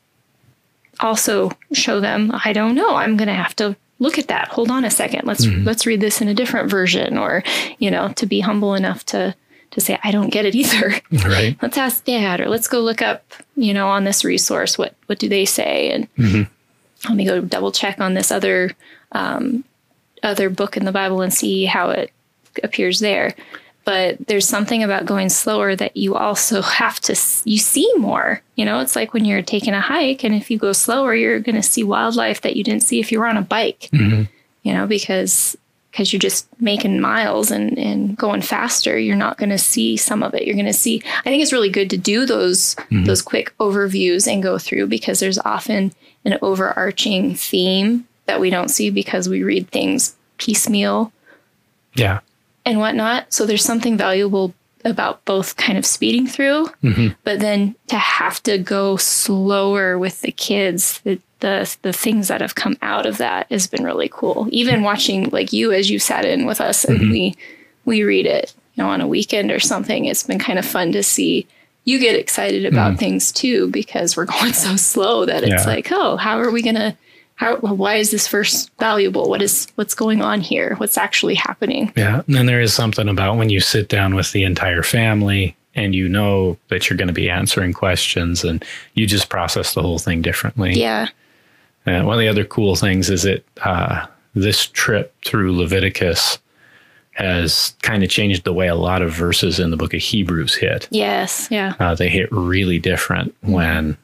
also 1.00 1.52
show 1.74 2.00
them, 2.00 2.32
I 2.46 2.54
don't 2.54 2.76
know, 2.76 2.96
I'm 2.96 3.18
going 3.18 3.28
to 3.28 3.34
have 3.34 3.56
to 3.58 3.76
look 4.00 4.20
at 4.20 4.28
that. 4.28 4.50
Hold 4.50 4.70
on 4.72 4.86
a 4.86 4.92
second. 4.92 5.26
Let's 5.26 5.46
let's 5.46 5.86
read 5.86 6.02
this 6.02 6.22
in 6.22 6.28
a 6.28 6.34
different 6.34 6.70
version 6.70 7.18
or, 7.18 7.44
you 7.80 7.90
know, 7.90 8.10
to 8.14 8.26
be 8.26 8.42
humble 8.42 8.76
enough 8.76 9.06
to 9.08 9.36
to 9.72 9.82
say 9.82 10.00
I 10.04 10.12
don't 10.12 10.30
get 10.30 10.46
it 10.46 10.56
either. 10.56 10.94
Right. 11.26 11.58
let's 11.62 11.78
ask 11.78 12.04
dad 12.06 12.42
or 12.42 12.50
let's 12.50 12.68
go 12.68 12.80
look 12.82 13.02
up, 13.02 13.34
you 13.56 13.74
know, 13.74 13.88
on 13.88 14.04
this 14.04 14.24
resource 14.24 14.78
what 14.78 14.96
what 15.08 15.20
do 15.20 15.28
they 15.30 15.46
say 15.46 15.92
and 15.92 16.08
let 17.08 17.16
me 17.16 17.26
go 17.26 17.42
double 17.42 17.72
check 17.72 18.00
on 18.00 18.14
this 18.14 18.32
other 18.32 18.72
um, 19.12 19.64
other 20.26 20.50
book 20.50 20.76
in 20.76 20.86
the 20.86 20.92
Bible 20.92 21.22
and 21.22 21.34
see 21.34 21.66
how 21.66 21.92
it 21.92 22.12
appears 22.64 23.00
there. 23.00 23.36
But 23.86 24.28
there's 24.28 24.48
something 24.48 24.82
about 24.82 25.06
going 25.06 25.30
slower 25.30 25.76
that 25.76 25.96
you 25.96 26.16
also 26.16 26.62
have 26.82 27.00
to 27.02 27.16
you 27.46 27.60
see 27.60 27.90
more. 27.98 28.42
You 28.56 28.66
know, 28.66 28.80
it's 28.80 28.96
like 28.96 29.14
when 29.14 29.26
you're 29.26 29.42
taking 29.42 29.74
a 29.74 29.82
hike, 29.82 30.24
and 30.24 30.34
if 30.34 30.50
you 30.50 30.58
go 30.58 30.74
slower, 30.74 31.16
you're 31.16 31.40
going 31.40 31.56
to 31.56 31.64
see 31.64 31.84
wildlife 31.84 32.42
that 32.42 32.56
you 32.56 32.64
didn't 32.64 32.84
see 32.84 33.00
if 33.00 33.12
you 33.12 33.20
were 33.20 33.28
on 33.28 33.38
a 33.38 33.42
bike. 33.42 33.90
Mm-hmm. 33.94 34.24
You 34.64 34.74
know, 34.74 34.88
because 34.88 35.56
because 35.92 36.12
you're 36.12 36.20
just 36.20 36.48
making 36.60 37.00
miles 37.00 37.52
and 37.52 37.78
and 37.78 38.18
going 38.18 38.42
faster, 38.42 38.98
you're 38.98 39.16
not 39.16 39.38
going 39.38 39.52
to 39.52 39.58
see 39.58 39.96
some 39.96 40.24
of 40.24 40.34
it. 40.34 40.46
You're 40.46 40.56
going 40.56 40.66
to 40.66 40.74
see. 40.74 41.04
I 41.20 41.30
think 41.30 41.44
it's 41.44 41.54
really 41.54 41.70
good 41.70 41.92
to 41.92 41.98
do 41.98 42.26
those 42.26 42.76
mm-hmm. 42.76 43.06
those 43.06 43.22
quick 43.22 43.54
overviews 43.60 44.28
and 44.28 44.42
go 44.42 44.58
through 44.58 44.88
because 44.88 45.20
there's 45.20 45.40
often 45.40 45.94
an 46.26 46.40
overarching 46.42 47.36
theme 47.36 48.08
that 48.26 48.40
we 48.40 48.50
don't 48.50 48.70
see 48.70 48.90
because 48.90 49.30
we 49.30 49.44
read 49.44 49.70
things 49.70 50.16
piecemeal 50.38 51.12
Yeah. 51.94 52.20
and 52.66 52.80
whatnot. 52.80 53.32
So 53.34 53.46
there's 53.46 53.64
something 53.64 53.98
valuable 53.98 54.54
about 54.84 55.26
both 55.26 55.56
kind 55.58 55.78
of 55.78 55.86
speeding 55.86 56.28
through, 56.28 56.68
mm-hmm. 56.84 57.08
but 57.24 57.40
then 57.40 57.76
to 57.88 57.98
have 57.98 58.42
to 58.44 58.58
go 58.58 58.98
slower 58.98 59.98
with 59.98 60.22
the 60.22 60.32
kids, 60.32 61.00
the, 61.02 61.20
the 61.40 61.76
the 61.82 61.92
things 61.94 62.28
that 62.28 62.42
have 62.42 62.56
come 62.56 62.78
out 62.82 63.06
of 63.06 63.18
that 63.18 63.52
has 63.52 63.66
been 63.68 63.84
really 63.84 64.10
cool. 64.10 64.48
Even 64.52 64.84
watching 64.84 65.30
like 65.32 65.52
you 65.52 65.72
as 65.72 65.90
you 65.90 65.98
sat 65.98 66.24
in 66.24 66.46
with 66.46 66.62
us 66.62 66.86
and 66.86 67.00
mm-hmm. 67.00 67.12
we 67.12 67.36
we 67.86 68.04
read 68.04 68.26
it, 68.28 68.54
you 68.76 68.84
know, 68.84 68.90
on 68.90 69.02
a 69.02 69.08
weekend 69.08 69.52
or 69.52 69.60
something. 69.60 70.06
It's 70.06 70.24
been 70.24 70.40
kind 70.40 70.60
of 70.60 70.66
fun 70.66 70.92
to 70.92 71.02
see 71.02 71.48
you 71.84 72.00
get 72.00 72.16
excited 72.16 72.66
about 72.66 72.92
mm-hmm. 72.92 73.00
things 73.00 73.32
too 73.32 73.70
because 73.70 74.16
we're 74.16 74.26
going 74.38 74.54
so 74.54 74.76
slow 74.76 75.26
that 75.26 75.44
it's 75.44 75.66
Yeah. 75.66 75.74
like, 75.74 75.92
oh, 75.92 76.16
how 76.18 76.40
are 76.40 76.52
we 76.52 76.62
gonna 76.62 76.96
how 77.36 77.58
why 77.58 77.96
is 77.96 78.12
this 78.12 78.28
verse 78.28 78.70
valuable? 78.80 79.30
What 79.30 79.42
is 79.42 79.68
what's 79.76 79.94
going 79.94 80.22
on 80.22 80.42
here? 80.42 80.76
What's 80.78 80.98
actually 80.98 81.36
happening? 81.36 81.92
Yeah. 81.96 82.22
And 82.26 82.36
then 82.36 82.46
there 82.46 82.62
is 82.62 82.74
something 82.74 83.10
about 83.10 83.38
when 83.38 83.50
you 83.50 83.60
sit 83.60 83.90
down 83.90 84.16
with 84.16 84.32
the 84.32 84.44
entire 84.44 84.84
family 84.84 85.56
and 85.76 85.94
you 85.94 86.08
know 86.08 86.58
that 86.70 86.90
you're 86.90 86.98
going 86.98 87.10
to 87.10 87.14
be 87.14 87.30
answering 87.30 87.74
questions 87.74 88.44
and 88.44 88.64
you 88.94 89.06
just 89.06 89.30
process 89.30 89.74
the 89.74 89.82
whole 89.82 90.00
thing 90.00 90.22
differently. 90.22 90.74
Yeah. 90.74 91.10
And 91.86 92.08
one 92.08 92.16
of 92.16 92.22
the 92.22 92.30
other 92.30 92.46
cool 92.46 92.76
things 92.76 93.10
is 93.10 93.24
that 93.24 93.46
uh, 93.64 94.08
this 94.34 94.68
trip 94.68 95.14
through 95.26 95.56
Leviticus 95.56 96.40
has 97.12 97.76
kind 97.82 98.04
of 98.04 98.10
changed 98.10 98.44
the 98.44 98.54
way 98.54 98.68
a 98.68 98.76
lot 98.76 99.02
of 99.02 99.12
verses 99.12 99.60
in 99.60 99.72
the 99.72 99.78
book 99.78 99.94
of 99.94 100.02
Hebrews 100.02 100.56
hit. 100.56 100.88
Yes. 100.92 101.48
Yeah. 101.52 101.74
Uh, 101.80 101.96
they 101.96 102.10
hit 102.10 102.30
really 102.32 102.80
different 102.80 103.36
when, 103.42 103.98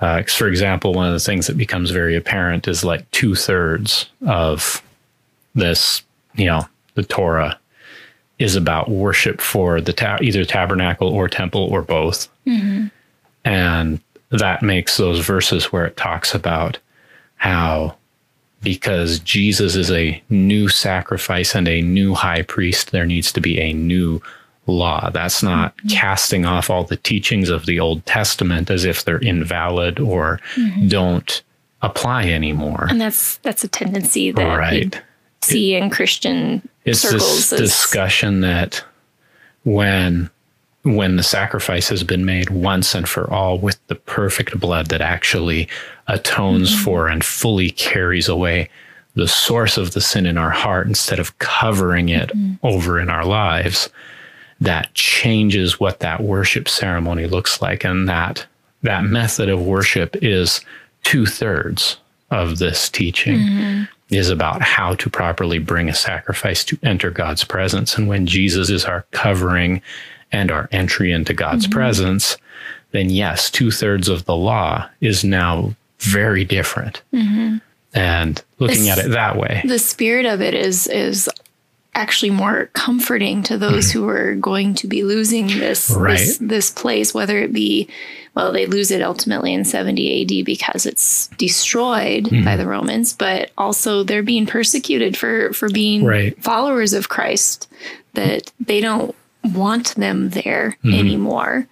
uh, 0.00 0.22
for 0.24 0.46
example, 0.48 0.92
one 0.92 1.06
of 1.06 1.12
the 1.12 1.20
things 1.20 1.46
that 1.46 1.56
becomes 1.56 1.90
very 1.90 2.16
apparent 2.16 2.68
is 2.68 2.84
like 2.84 3.10
two 3.12 3.34
thirds 3.34 4.10
of 4.26 4.82
this, 5.54 6.02
you 6.34 6.46
know, 6.46 6.66
the 6.94 7.02
Torah 7.02 7.58
is 8.38 8.56
about 8.56 8.90
worship 8.90 9.40
for 9.40 9.80
the 9.80 9.94
ta- 9.94 10.18
either 10.20 10.44
tabernacle 10.44 11.08
or 11.08 11.28
temple 11.28 11.62
or 11.62 11.80
both. 11.80 12.28
And 13.44 14.00
that 14.30 14.62
makes 14.62 14.96
those 14.98 15.20
verses 15.24 15.72
where 15.72 15.86
it 15.86 15.96
talks 15.96 16.34
about 16.34 16.78
how 17.36 17.96
because 18.62 19.20
Jesus 19.20 19.76
is 19.76 19.90
a 19.90 20.20
new 20.28 20.68
sacrifice 20.68 21.54
and 21.54 21.68
a 21.68 21.80
new 21.82 22.14
high 22.14 22.42
priest, 22.42 22.90
there 22.90 23.06
needs 23.06 23.32
to 23.32 23.40
be 23.40 23.60
a 23.60 23.72
new 23.72 24.20
law. 24.66 25.10
That's 25.10 25.42
not 25.42 25.74
casting 25.88 26.44
off 26.44 26.70
all 26.70 26.84
the 26.84 26.96
teachings 26.96 27.48
of 27.48 27.66
the 27.66 27.78
Old 27.80 28.04
Testament 28.06 28.70
as 28.70 28.84
if 28.84 29.04
they're 29.04 29.18
invalid 29.18 30.00
or 30.00 30.40
don't 30.88 31.42
apply 31.82 32.24
anymore. 32.28 32.86
And 32.90 33.00
that's 33.00 33.36
that's 33.38 33.62
a 33.64 33.68
tendency 33.68 34.30
that 34.32 34.42
you 34.52 34.56
Right. 34.58 35.02
see 35.42 35.74
in 35.74 35.90
Christian 35.90 36.66
It's 36.84 37.00
circles. 37.00 37.50
this 37.50 37.52
as- 37.52 37.60
discussion 37.60 38.40
that 38.40 38.82
when 39.64 40.30
when 40.82 41.16
the 41.16 41.22
sacrifice 41.22 41.88
has 41.88 42.04
been 42.04 42.24
made 42.24 42.48
once 42.50 42.94
and 42.94 43.08
for 43.08 43.28
all 43.32 43.58
with 43.58 43.76
the 43.88 43.96
perfect 43.96 44.58
blood 44.60 44.86
that 44.86 45.00
actually 45.00 45.68
atones 46.06 46.72
Mm-hmm. 46.72 46.84
for 46.84 47.08
and 47.08 47.24
fully 47.24 47.70
carries 47.70 48.28
away 48.28 48.68
the 49.14 49.26
source 49.26 49.76
of 49.76 49.92
the 49.92 50.00
sin 50.00 50.26
in 50.26 50.38
our 50.38 50.50
heart 50.50 50.86
instead 50.86 51.18
of 51.18 51.36
covering 51.38 52.08
it 52.08 52.28
Mm-hmm. 52.30 52.54
over 52.66 53.00
in 53.00 53.10
our 53.10 53.24
lives 53.24 53.88
that 54.60 54.92
changes 54.94 55.78
what 55.78 56.00
that 56.00 56.22
worship 56.22 56.68
ceremony 56.68 57.26
looks 57.26 57.60
like 57.60 57.84
and 57.84 58.08
that 58.08 58.46
that 58.82 59.04
method 59.04 59.48
of 59.48 59.66
worship 59.66 60.16
is 60.22 60.60
two-thirds 61.02 61.96
of 62.30 62.58
this 62.58 62.88
teaching 62.88 63.38
Mm-hmm. 63.38 63.82
is 64.14 64.30
about 64.30 64.62
how 64.62 64.94
to 64.94 65.10
properly 65.10 65.58
bring 65.58 65.88
a 65.88 65.94
sacrifice 65.94 66.64
to 66.64 66.78
enter 66.82 67.10
God's 67.10 67.44
presence. 67.44 67.96
And 67.96 68.06
when 68.08 68.26
Jesus 68.26 68.70
is 68.70 68.84
our 68.84 69.04
covering 69.12 69.82
and 70.32 70.50
our 70.50 70.68
entry 70.72 71.12
into 71.12 71.34
God's 71.34 71.66
presence, 71.66 72.36
then 72.92 73.10
yes, 73.10 73.50
two 73.50 73.70
thirds 73.70 74.08
of 74.08 74.24
the 74.24 74.36
law 74.36 74.88
is 75.00 75.24
now 75.24 75.74
very 75.98 76.44
different. 76.44 77.02
And 77.94 78.42
looking 78.58 78.88
at 78.88 78.98
it 78.98 79.10
that 79.10 79.36
way, 79.36 79.62
the 79.64 79.78
spirit 79.78 80.26
of 80.26 80.40
it 80.40 80.54
is 80.54 80.86
is 80.86 81.28
actually 81.96 82.30
more 82.30 82.68
comforting 82.74 83.42
to 83.42 83.56
those 83.58 83.90
who 83.90 84.06
are 84.08 84.34
going 84.36 84.74
to 84.74 84.86
be 84.86 85.02
losing 85.02 85.46
this 85.48 85.90
Mm-hmm. 85.90 86.00
Right. 86.02 86.18
this 86.18 86.38
this 86.38 86.70
place 86.70 87.12
whether 87.14 87.38
it 87.38 87.52
be 87.52 87.88
well 88.34 88.52
they 88.52 88.66
lose 88.66 88.90
it 88.90 89.02
ultimately 89.02 89.52
in 89.54 89.64
70 89.64 90.22
AD 90.40 90.44
because 90.46 90.86
it's 90.86 91.28
destroyed 91.38 92.24
Mm-hmm. 92.26 92.44
by 92.44 92.56
the 92.56 92.66
Romans 92.66 93.12
but 93.14 93.50
also 93.58 94.02
they're 94.04 94.22
being 94.22 94.46
persecuted 94.46 95.16
for 95.16 95.52
for 95.52 95.68
being 95.70 96.04
Right. 96.04 96.36
followers 96.44 96.92
of 96.92 97.08
Christ 97.08 97.66
that 98.14 98.52
they 98.60 98.80
don't 98.80 99.14
want 99.42 99.94
them 99.96 100.30
there 100.30 100.76
Mm-hmm. 100.84 100.98
anymore 100.98 101.66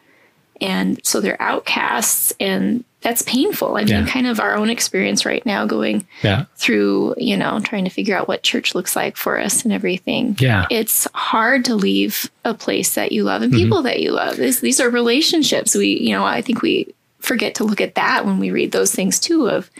and 0.60 1.04
so 1.04 1.20
they're 1.20 1.40
outcasts 1.42 2.32
and 2.40 2.84
that's 3.04 3.22
painful 3.22 3.76
i 3.76 3.80
mean 3.80 3.88
Yeah. 3.88 4.06
kind 4.06 4.26
of 4.26 4.40
our 4.40 4.56
own 4.56 4.68
experience 4.70 5.24
right 5.24 5.44
now 5.46 5.64
going 5.66 6.04
yeah, 6.22 6.46
through, 6.56 7.14
you 7.18 7.36
know, 7.36 7.60
trying 7.60 7.84
to 7.84 7.90
figure 7.90 8.16
out 8.16 8.26
what 8.26 8.42
church 8.42 8.74
looks 8.74 8.96
like 8.96 9.16
for 9.16 9.38
us 9.38 9.62
and 9.62 9.72
everything. 9.72 10.34
Yeah. 10.40 10.66
It's 10.70 11.06
hard 11.14 11.64
to 11.66 11.74
leave 11.76 12.30
a 12.44 12.54
place 12.54 12.94
that 12.94 13.12
you 13.12 13.22
love 13.24 13.42
and 13.42 13.52
Mm-hmm. 13.52 13.62
people 13.62 13.82
that 13.82 14.00
you 14.00 14.10
love. 14.10 14.36
This, 14.38 14.60
these 14.60 14.80
are 14.80 14.88
relationships. 14.90 15.74
We, 15.76 15.98
you 16.00 16.12
know, 16.16 16.24
I 16.24 16.40
think 16.42 16.62
we 16.62 16.94
forget 17.20 17.54
to 17.56 17.64
look 17.64 17.80
at 17.80 17.94
that 17.94 18.24
when 18.24 18.38
we 18.38 18.50
read 18.50 18.72
those 18.72 18.92
things 18.94 19.20
too 19.20 19.48
of 19.48 19.70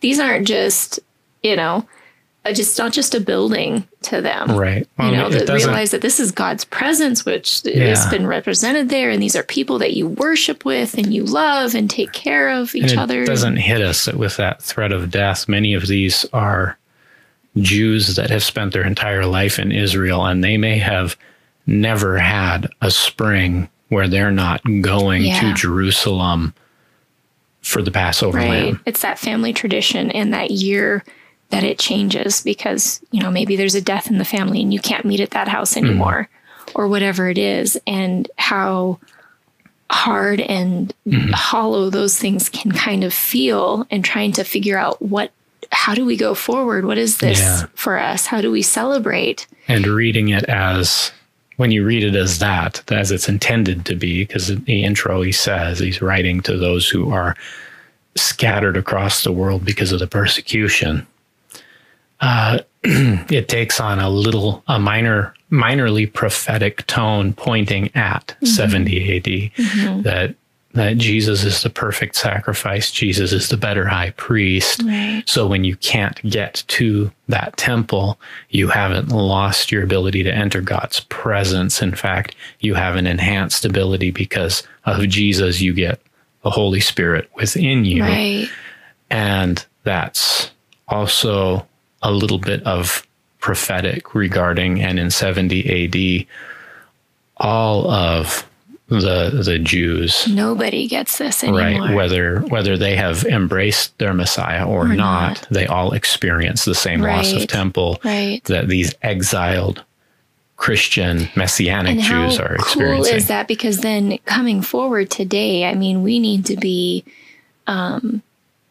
these 0.00 0.18
aren't 0.18 0.48
just, 0.48 0.98
you 1.42 1.54
know, 1.56 1.86
Uh, 2.44 2.52
just 2.52 2.76
not 2.76 2.92
just 2.92 3.14
a 3.14 3.20
building 3.20 3.86
to 4.02 4.20
them. 4.20 4.50
right. 4.58 4.88
You 4.98 5.12
know, 5.12 5.28
realize 5.28 5.92
that 5.92 6.00
this 6.02 6.18
is 6.18 6.32
God's 6.32 6.64
presence, 6.64 7.24
which 7.24 7.62
has 7.62 8.04
been 8.10 8.26
represented 8.26 8.88
there, 8.88 9.10
and 9.10 9.22
these 9.22 9.36
are 9.36 9.44
people 9.44 9.78
that 9.78 9.92
you 9.94 10.08
worship 10.08 10.64
with 10.64 10.94
and 10.98 11.14
you 11.14 11.22
love 11.24 11.76
and 11.76 11.88
take 11.88 12.12
care 12.12 12.48
of 12.48 12.74
each 12.74 12.82
and 12.82 12.92
it 12.92 12.98
other. 12.98 13.24
doesn't 13.24 13.58
hit 13.58 13.80
us 13.80 14.12
with 14.12 14.36
that 14.38 14.60
threat 14.60 14.90
of 14.90 15.08
death. 15.08 15.48
Many 15.48 15.72
of 15.74 15.86
these 15.86 16.26
are 16.32 16.76
Jews 17.58 18.16
that 18.16 18.30
have 18.30 18.42
spent 18.42 18.72
their 18.72 18.84
entire 18.86 19.24
life 19.24 19.60
in 19.60 19.70
Israel, 19.70 20.24
and 20.26 20.42
they 20.42 20.56
may 20.56 20.78
have 20.78 21.16
never 21.66 22.18
had 22.18 22.68
a 22.80 22.90
spring 22.90 23.68
where 23.88 24.08
they're 24.08 24.32
not 24.32 24.62
going 24.80 25.22
Yeah. 25.26 25.40
to 25.40 25.54
Jerusalem 25.54 26.54
for 27.60 27.82
the 27.82 27.92
Passover 27.92 28.38
Right. 28.38 28.64
lamb. 28.64 28.80
It's 28.84 29.02
that 29.02 29.18
family 29.20 29.52
tradition 29.52 30.10
and 30.10 30.32
that 30.34 30.50
year 30.50 31.04
that 31.52 31.62
it 31.62 31.78
changes 31.78 32.42
because, 32.42 33.00
you 33.10 33.22
know, 33.22 33.30
maybe 33.30 33.56
there's 33.56 33.74
a 33.74 33.80
death 33.80 34.10
in 34.10 34.18
the 34.18 34.24
family 34.24 34.62
and 34.62 34.72
you 34.72 34.80
can't 34.80 35.04
meet 35.04 35.20
at 35.20 35.30
that 35.30 35.48
house 35.48 35.76
anymore 35.76 36.28
mm-hmm. 36.58 36.72
or 36.74 36.88
whatever 36.88 37.28
it 37.28 37.36
is. 37.36 37.78
And 37.86 38.28
how 38.38 38.98
hard 39.90 40.40
and 40.40 40.94
mm-hmm. 41.06 41.30
hollow 41.32 41.90
those 41.90 42.18
things 42.18 42.48
can 42.48 42.72
kind 42.72 43.04
of 43.04 43.12
feel 43.12 43.86
and 43.90 44.02
trying 44.02 44.32
to 44.32 44.44
figure 44.44 44.78
out 44.78 45.00
what 45.02 45.30
how 45.70 45.94
do 45.94 46.04
we 46.04 46.16
go 46.16 46.34
forward? 46.34 46.84
What 46.84 46.98
is 46.98 47.18
this 47.18 47.40
Yeah. 47.40 47.66
for 47.74 47.98
us? 47.98 48.26
How 48.26 48.40
do 48.40 48.50
we 48.50 48.62
celebrate? 48.62 49.46
and 49.68 49.86
reading 49.86 50.28
it 50.30 50.44
as 50.44 51.12
when 51.56 51.70
you 51.70 51.84
read 51.84 52.02
it 52.02 52.16
as 52.16 52.40
that, 52.40 52.82
as 52.90 53.12
it's 53.12 53.28
intended 53.28 53.84
to 53.86 53.94
be, 53.94 54.24
because 54.24 54.50
in 54.50 54.64
the 54.64 54.82
intro 54.82 55.22
he 55.22 55.32
says 55.32 55.78
he's 55.78 56.02
writing 56.02 56.40
to 56.40 56.56
those 56.56 56.88
who 56.88 57.12
are 57.12 57.36
scattered 58.16 58.76
across 58.76 59.22
the 59.22 59.32
world 59.32 59.64
because 59.64 59.92
of 59.92 59.98
the 59.98 60.06
persecution. 60.06 61.06
Uh, 62.22 62.60
it 62.84 63.48
takes 63.48 63.78
on 63.80 63.98
a 63.98 64.08
little, 64.08 64.62
a 64.68 64.78
minor, 64.78 65.34
minorly 65.50 66.10
prophetic 66.10 66.86
tone, 66.86 67.34
pointing 67.34 67.94
at 67.94 68.34
70 68.42 69.16
AD. 69.16 70.04
That 70.04 70.34
that 70.74 70.96
Jesus 70.96 71.44
is 71.44 71.62
the 71.62 71.70
perfect 71.70 72.16
sacrifice. 72.16 72.90
Jesus 72.90 73.32
is 73.32 73.48
the 73.48 73.56
better 73.58 73.86
high 73.86 74.10
priest. 74.10 74.82
Right. 74.82 75.22
So 75.26 75.46
when 75.46 75.64
you 75.64 75.76
can't 75.76 76.20
get 76.22 76.64
to 76.68 77.12
that 77.28 77.56
temple, 77.58 78.18
you 78.48 78.68
haven't 78.68 79.10
lost 79.10 79.70
your 79.70 79.82
ability 79.82 80.22
to 80.22 80.34
enter 80.34 80.62
God's 80.62 81.00
presence. 81.00 81.82
In 81.82 81.94
fact, 81.94 82.34
you 82.60 82.72
have 82.74 82.96
an 82.96 83.06
enhanced 83.06 83.66
ability 83.66 84.12
because 84.12 84.62
of 84.86 85.06
Jesus. 85.08 85.60
You 85.60 85.74
get 85.74 86.00
the 86.42 86.50
Holy 86.50 86.80
Spirit 86.80 87.28
within 87.34 87.84
you. 87.84 88.02
Right. 88.02 88.48
And 89.10 89.64
that's 89.84 90.52
also 90.88 91.66
a 92.02 92.10
little 92.10 92.38
bit 92.38 92.62
of 92.64 93.06
prophetic 93.40 94.14
regarding, 94.14 94.80
and 94.80 94.98
in 94.98 95.10
70 95.10 96.24
AD, 96.24 96.26
all 97.36 97.90
of 97.90 98.46
the 98.88 99.42
the 99.44 99.58
Jews 99.58 100.28
Nobody 100.28 100.86
gets 100.86 101.16
this 101.18 101.42
anymore. 101.42 101.60
right 101.88 101.94
whether 101.94 102.40
whether 102.40 102.76
they 102.76 102.94
have 102.96 103.24
embraced 103.24 103.96
their 103.98 104.12
messiah 104.12 104.66
or, 104.66 104.86
not, 104.88 104.96
not. 104.96 105.46
they 105.50 105.66
all 105.66 105.92
experience 105.92 106.66
the 106.66 106.74
same 106.74 107.00
loss 107.00 107.32
of 107.32 107.46
temple 107.46 107.98
Right. 108.04 108.44
that 108.44 108.68
these 108.68 108.94
exiled 109.00 109.82
christian 110.56 111.28
messianic 111.36 111.92
and 111.92 112.00
jews 112.02 112.36
how 112.36 112.44
are 112.44 112.56
cool 112.58 113.02
is 113.04 113.28
that? 113.28 113.48
Because 113.48 113.78
then 113.80 114.18
coming 114.26 114.60
forward 114.60 115.10
today, 115.10 115.64
I 115.64 115.74
mean, 115.74 116.02
we 116.02 116.18
need 116.18 116.44
to 116.46 116.56
be 116.56 117.04
um, 117.66 118.22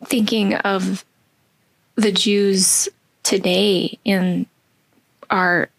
thinking 0.06 0.54
of 0.56 1.04
the 1.96 2.12
Jews 2.12 2.88
today 3.24 3.98
in 4.04 4.46
our 5.30 5.70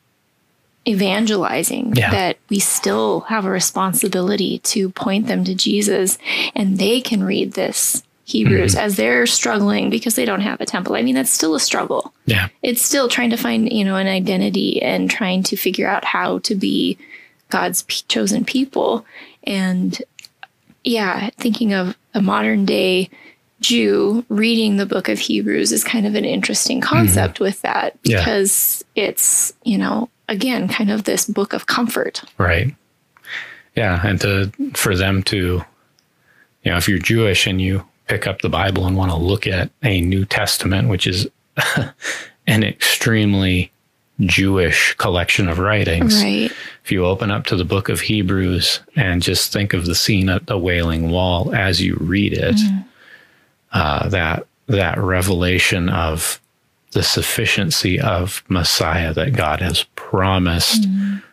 evangelizing 0.87 1.93
Yeah. 1.97 2.11
that 2.11 2.39
we 2.49 2.59
still 2.59 3.21
have 3.29 3.45
a 3.45 3.51
responsibility 3.51 4.59
to 4.61 4.91
point 4.91 5.27
them 5.27 5.45
to 5.45 5.55
Jesus 5.55 6.19
and 6.57 6.79
they 6.79 7.01
can 7.01 7.23
read 7.23 7.53
this 7.53 8.03
Hebrews 8.25 8.75
Mm-hmm. 8.75 8.85
as 8.85 8.97
they're 8.97 9.27
struggling 9.27 9.91
because 9.91 10.15
they 10.17 10.25
don't 10.25 10.41
have 10.41 10.61
a 10.61 10.67
temple. 10.67 10.95
I 10.97 11.03
mean, 11.03 11.15
that's 11.15 11.31
still 11.31 11.55
a 11.55 11.61
struggle 11.61 12.13
yeah 12.27 12.49
it's 12.63 12.81
still 12.83 13.09
trying 13.09 13.31
to 13.31 13.37
find 13.37 13.71
you 13.73 13.85
know 13.85 13.97
an 13.97 14.07
identity 14.09 14.81
and 14.83 15.11
trying 15.11 15.43
to 15.45 15.57
figure 15.57 15.89
out 15.89 16.05
how 16.05 16.39
to 16.41 16.55
be 16.55 16.97
god's 17.51 17.83
chosen 18.09 18.45
people 18.45 19.05
and 19.45 20.01
yeah 20.85 21.31
thinking 21.37 21.73
of 21.75 21.97
a 22.15 22.23
modern 22.23 22.65
day 22.65 23.11
Jew 23.63 24.25
reading 24.29 24.77
the 24.77 24.87
book 24.87 25.09
of 25.09 25.19
Hebrews 25.19 25.73
is 25.73 25.85
kind 25.85 26.07
of 26.07 26.15
an 26.15 26.25
interesting 26.25 26.81
concept 26.81 27.35
mm-hmm. 27.35 27.45
with 27.45 27.63
that 27.63 27.99
Yeah. 28.05 28.19
because 28.19 28.85
it's, 28.95 29.55
you 29.65 29.79
know, 29.79 30.09
again, 30.29 30.69
kind 30.69 30.91
of 30.91 31.05
this 31.05 31.27
book 31.27 31.53
of 31.53 31.67
comfort. 31.67 32.23
Right. 32.39 32.75
Yeah, 33.77 34.01
and 34.05 34.21
to 34.21 34.53
for 34.75 34.95
them 34.95 35.23
to, 35.25 35.65
you 36.63 36.71
know, 36.71 36.77
if 36.77 36.89
you're 36.89 36.99
Jewish 36.99 37.47
and 37.47 37.61
you 37.61 37.87
pick 38.07 38.27
up 38.27 38.43
the 38.43 38.49
Bible 38.51 38.87
and 38.87 38.97
want 38.97 39.11
to 39.11 39.17
look 39.17 39.47
at 39.47 39.71
a 39.83 40.01
New 40.03 40.25
Testament, 40.27 40.89
which 40.89 41.07
is 41.07 41.27
an 42.47 42.63
extremely 42.63 43.73
Jewish 44.21 44.95
collection 44.95 45.49
of 45.49 45.59
writings. 45.59 46.23
Right. 46.23 46.53
If 46.85 46.93
you 46.93 47.07
open 47.07 47.31
up 47.31 47.47
to 47.47 47.57
the 47.57 47.65
book 47.65 47.89
of 47.89 48.01
Hebrews 48.01 48.81
and 48.97 49.23
just 49.23 49.53
think 49.53 49.73
of 49.73 49.87
the 49.87 49.95
scene 49.95 50.29
at 50.29 50.47
the 50.47 50.59
Wailing 50.59 51.11
Wall 51.11 51.55
as 51.55 51.81
you 51.81 51.97
read 52.01 52.33
it, 52.33 52.57
mm. 52.57 52.85
Uh, 53.73 54.09
that 54.09 54.47
that 54.67 54.99
revelation 54.99 55.89
of 55.89 56.41
the 56.93 57.03
sufficiency 57.03 57.99
of 58.01 58.43
Messiah 58.49 59.13
that 59.15 59.35
God 59.35 59.61
has 59.61 59.85
promised 59.97 60.87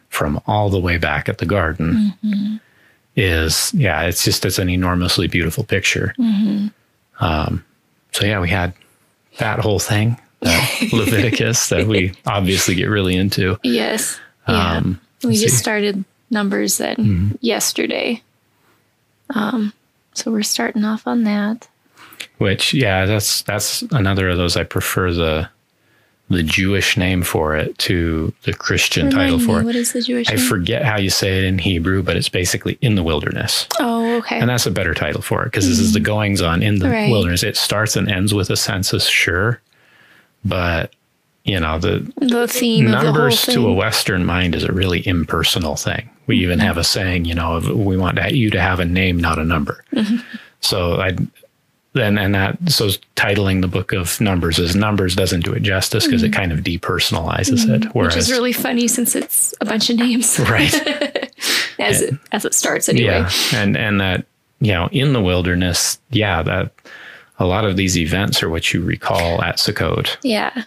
from 0.10 0.42
all 0.48 0.70
the 0.70 0.80
way 0.80 0.98
back 0.98 1.30
at 1.30 1.38
the 1.38 1.46
garden 1.46 2.14
is 3.16 3.74
yeah, 3.74 4.04
it's 4.04 4.24
just 4.24 4.46
it's 4.46 4.58
an 4.60 4.70
enormously 4.70 5.28
beautiful 5.28 5.64
picture. 5.64 6.16
Um, 7.20 7.66
so 8.12 8.26
yeah, 8.26 8.40
we 8.40 8.50
had 8.50 8.74
that 9.38 9.60
whole 9.60 9.80
thing, 9.80 10.18
that 10.40 10.90
Leviticus 10.94 11.70
that 11.70 11.88
we 11.88 12.14
obviously 12.26 12.76
get 12.76 12.86
really 12.86 13.16
into. 13.16 13.58
Yes. 13.64 14.20
Yeah. 14.48 14.78
Um, 14.78 15.02
we 15.24 15.34
just 15.34 15.56
see. 15.56 15.62
started 15.62 16.06
numbers 16.30 16.78
then 16.78 17.38
yesterday. 17.42 18.22
Um, 19.36 19.74
so 20.14 20.32
we're 20.32 20.44
starting 20.44 20.86
off 20.86 21.06
on 21.06 21.24
that. 21.26 21.68
Which 22.40 22.74
yeah, 22.74 23.06
that's 23.06 23.44
that's 23.44 23.84
another 23.92 24.30
of 24.30 24.38
those. 24.38 24.58
I 24.58 24.64
prefer 24.64 25.14
the 25.14 25.50
the 26.30 26.44
Jewish 26.44 26.96
name 26.96 27.24
for 27.24 27.56
it 27.56 27.76
to 27.80 28.32
the 28.44 28.54
Christian 28.54 29.10
title 29.10 29.40
for 29.40 29.56
me, 29.56 29.62
it. 29.62 29.66
what 29.66 29.76
is 29.76 29.94
the 29.94 30.02
Jewish 30.02 30.30
I 30.30 30.36
name? 30.36 30.46
forget 30.46 30.84
how 30.86 30.98
you 31.00 31.10
say 31.10 31.40
it 31.40 31.44
in 31.44 31.58
Hebrew, 31.58 32.04
but 32.04 32.16
it's 32.16 32.30
basically 32.30 32.78
in 32.82 32.94
the 32.96 33.02
wilderness. 33.02 33.66
oh, 33.80 34.18
okay. 34.18 34.40
And 34.40 34.48
that's 34.50 34.68
a 34.68 34.72
better 34.72 34.94
title 34.94 35.22
for 35.24 35.42
it 35.42 35.46
because 35.46 35.68
this 35.68 35.80
is 35.80 35.94
the 35.94 36.00
goings 36.00 36.42
on 36.44 36.62
in 36.62 36.80
the 36.80 36.90
Right. 36.90 37.10
wilderness. 37.10 37.42
It 37.44 37.58
starts 37.58 37.96
and 37.96 38.10
ends 38.12 38.32
with 38.34 38.52
a 38.52 38.56
census, 38.56 39.08
sure. 39.08 39.60
But, 40.46 40.94
you 41.46 41.60
know, 41.60 41.80
the 41.80 42.10
the 42.20 42.48
theme 42.48 42.86
of 42.94 43.02
the 43.02 43.04
numbers 43.12 43.42
to 43.48 43.68
a 43.68 43.74
Western 43.74 44.24
mind 44.24 44.54
is 44.56 44.64
a 44.64 44.72
really 44.72 45.06
impersonal 45.08 45.76
thing. 45.76 46.10
We 46.28 46.38
even 46.38 46.60
have 46.60 46.78
a 46.78 46.84
saying, 46.84 47.26
you 47.26 47.34
know, 47.34 47.56
of 47.56 47.70
we 47.70 47.98
want 47.98 48.20
you 48.32 48.52
to 48.52 48.62
have 48.62 48.80
a 48.80 48.86
name, 48.86 49.18
not 49.18 49.40
a 49.40 49.44
number. 49.44 49.84
Mm-hmm. 49.94 50.18
So 50.62 51.02
I 51.02 51.18
then 52.00 52.18
and 52.18 52.34
that 52.34 52.58
so 52.70 52.88
titling 53.16 53.62
the 53.62 53.68
book 53.68 53.94
of 53.94 54.20
numbers 54.20 54.60
as 54.60 54.76
numbers 54.76 55.16
doesn't 55.16 55.44
do 55.44 55.54
it 55.54 55.62
justice 55.62 56.06
because 56.06 56.24
it 56.24 56.34
kind 56.34 56.52
of 56.52 56.60
depersonalizes 56.60 57.70
it. 57.70 57.84
Whereas 57.94 57.94
Mm-hmm. 57.94 58.00
which 58.00 58.16
is 58.16 58.32
really 58.32 58.54
funny 58.54 58.88
since 58.88 59.16
it's 59.16 59.54
a 59.62 59.66
bunch 59.66 59.90
of 59.90 59.98
names 59.98 60.40
right. 60.50 60.74
as 61.80 62.02
it 62.02 62.16
as 62.32 62.46
it 62.46 62.54
starts 62.54 62.90
anyway. 62.90 63.06
Yeah, 63.06 63.32
and 63.54 63.78
and 63.78 64.02
that 64.02 64.26
you 64.60 64.72
know 64.74 64.90
in 64.92 65.14
the 65.14 65.22
wilderness, 65.22 66.00
yeah, 66.10 66.42
that 66.44 66.72
a 67.38 67.46
lot 67.46 67.66
of 67.66 67.78
these 67.78 67.98
events 67.98 68.42
are 68.44 68.50
what 68.50 68.74
you 68.74 68.82
recall 68.84 69.42
at 69.42 69.58
Sukkot. 69.58 70.18
Yeah. 70.24 70.64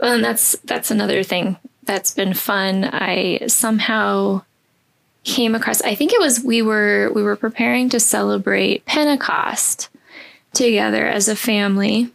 Well, 0.00 0.14
and 0.14 0.24
that's 0.24 0.56
that's 0.64 0.90
another 0.90 1.22
thing 1.22 1.56
that's 1.84 2.12
been 2.14 2.34
fun. 2.34 2.84
I 2.84 3.46
somehow 3.46 4.42
came 5.24 5.54
across 5.54 5.80
I 5.82 5.94
think 5.94 6.12
it 6.12 6.18
was 6.18 6.40
we 6.42 6.62
were 6.62 7.10
we 7.14 7.22
were 7.22 7.36
preparing 7.36 7.88
to 7.90 8.00
celebrate 8.00 8.84
Pentecost 8.86 9.88
together 10.54 11.06
as 11.06 11.28
a 11.28 11.36
family 11.36 12.10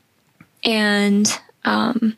and 0.64 1.40
um 1.66 2.16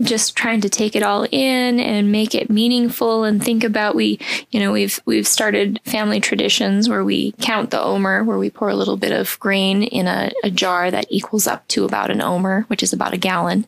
just 0.00 0.36
trying 0.36 0.60
to 0.60 0.68
take 0.68 0.94
it 0.94 1.02
all 1.02 1.24
in 1.32 1.80
and 1.80 2.12
make 2.12 2.32
it 2.32 2.48
meaningful 2.48 3.24
and 3.24 3.42
think 3.42 3.64
about 3.64 3.96
we 3.96 4.18
you 4.50 4.60
know 4.60 4.70
we've 4.70 5.00
we've 5.04 5.26
started 5.26 5.80
family 5.84 6.20
traditions 6.20 6.88
where 6.88 7.04
we 7.04 7.32
count 7.40 7.70
the 7.70 7.82
omer 7.82 8.22
where 8.22 8.38
we 8.38 8.48
pour 8.48 8.68
a 8.68 8.76
little 8.76 8.96
bit 8.96 9.10
of 9.10 9.38
grain 9.40 9.82
in 9.82 10.06
a, 10.06 10.30
a 10.44 10.50
jar 10.50 10.90
that 10.90 11.06
equals 11.10 11.46
up 11.48 11.66
to 11.66 11.84
about 11.84 12.10
an 12.10 12.22
omer 12.22 12.64
which 12.68 12.82
is 12.82 12.92
about 12.92 13.12
a 13.12 13.18
gallon 13.18 13.66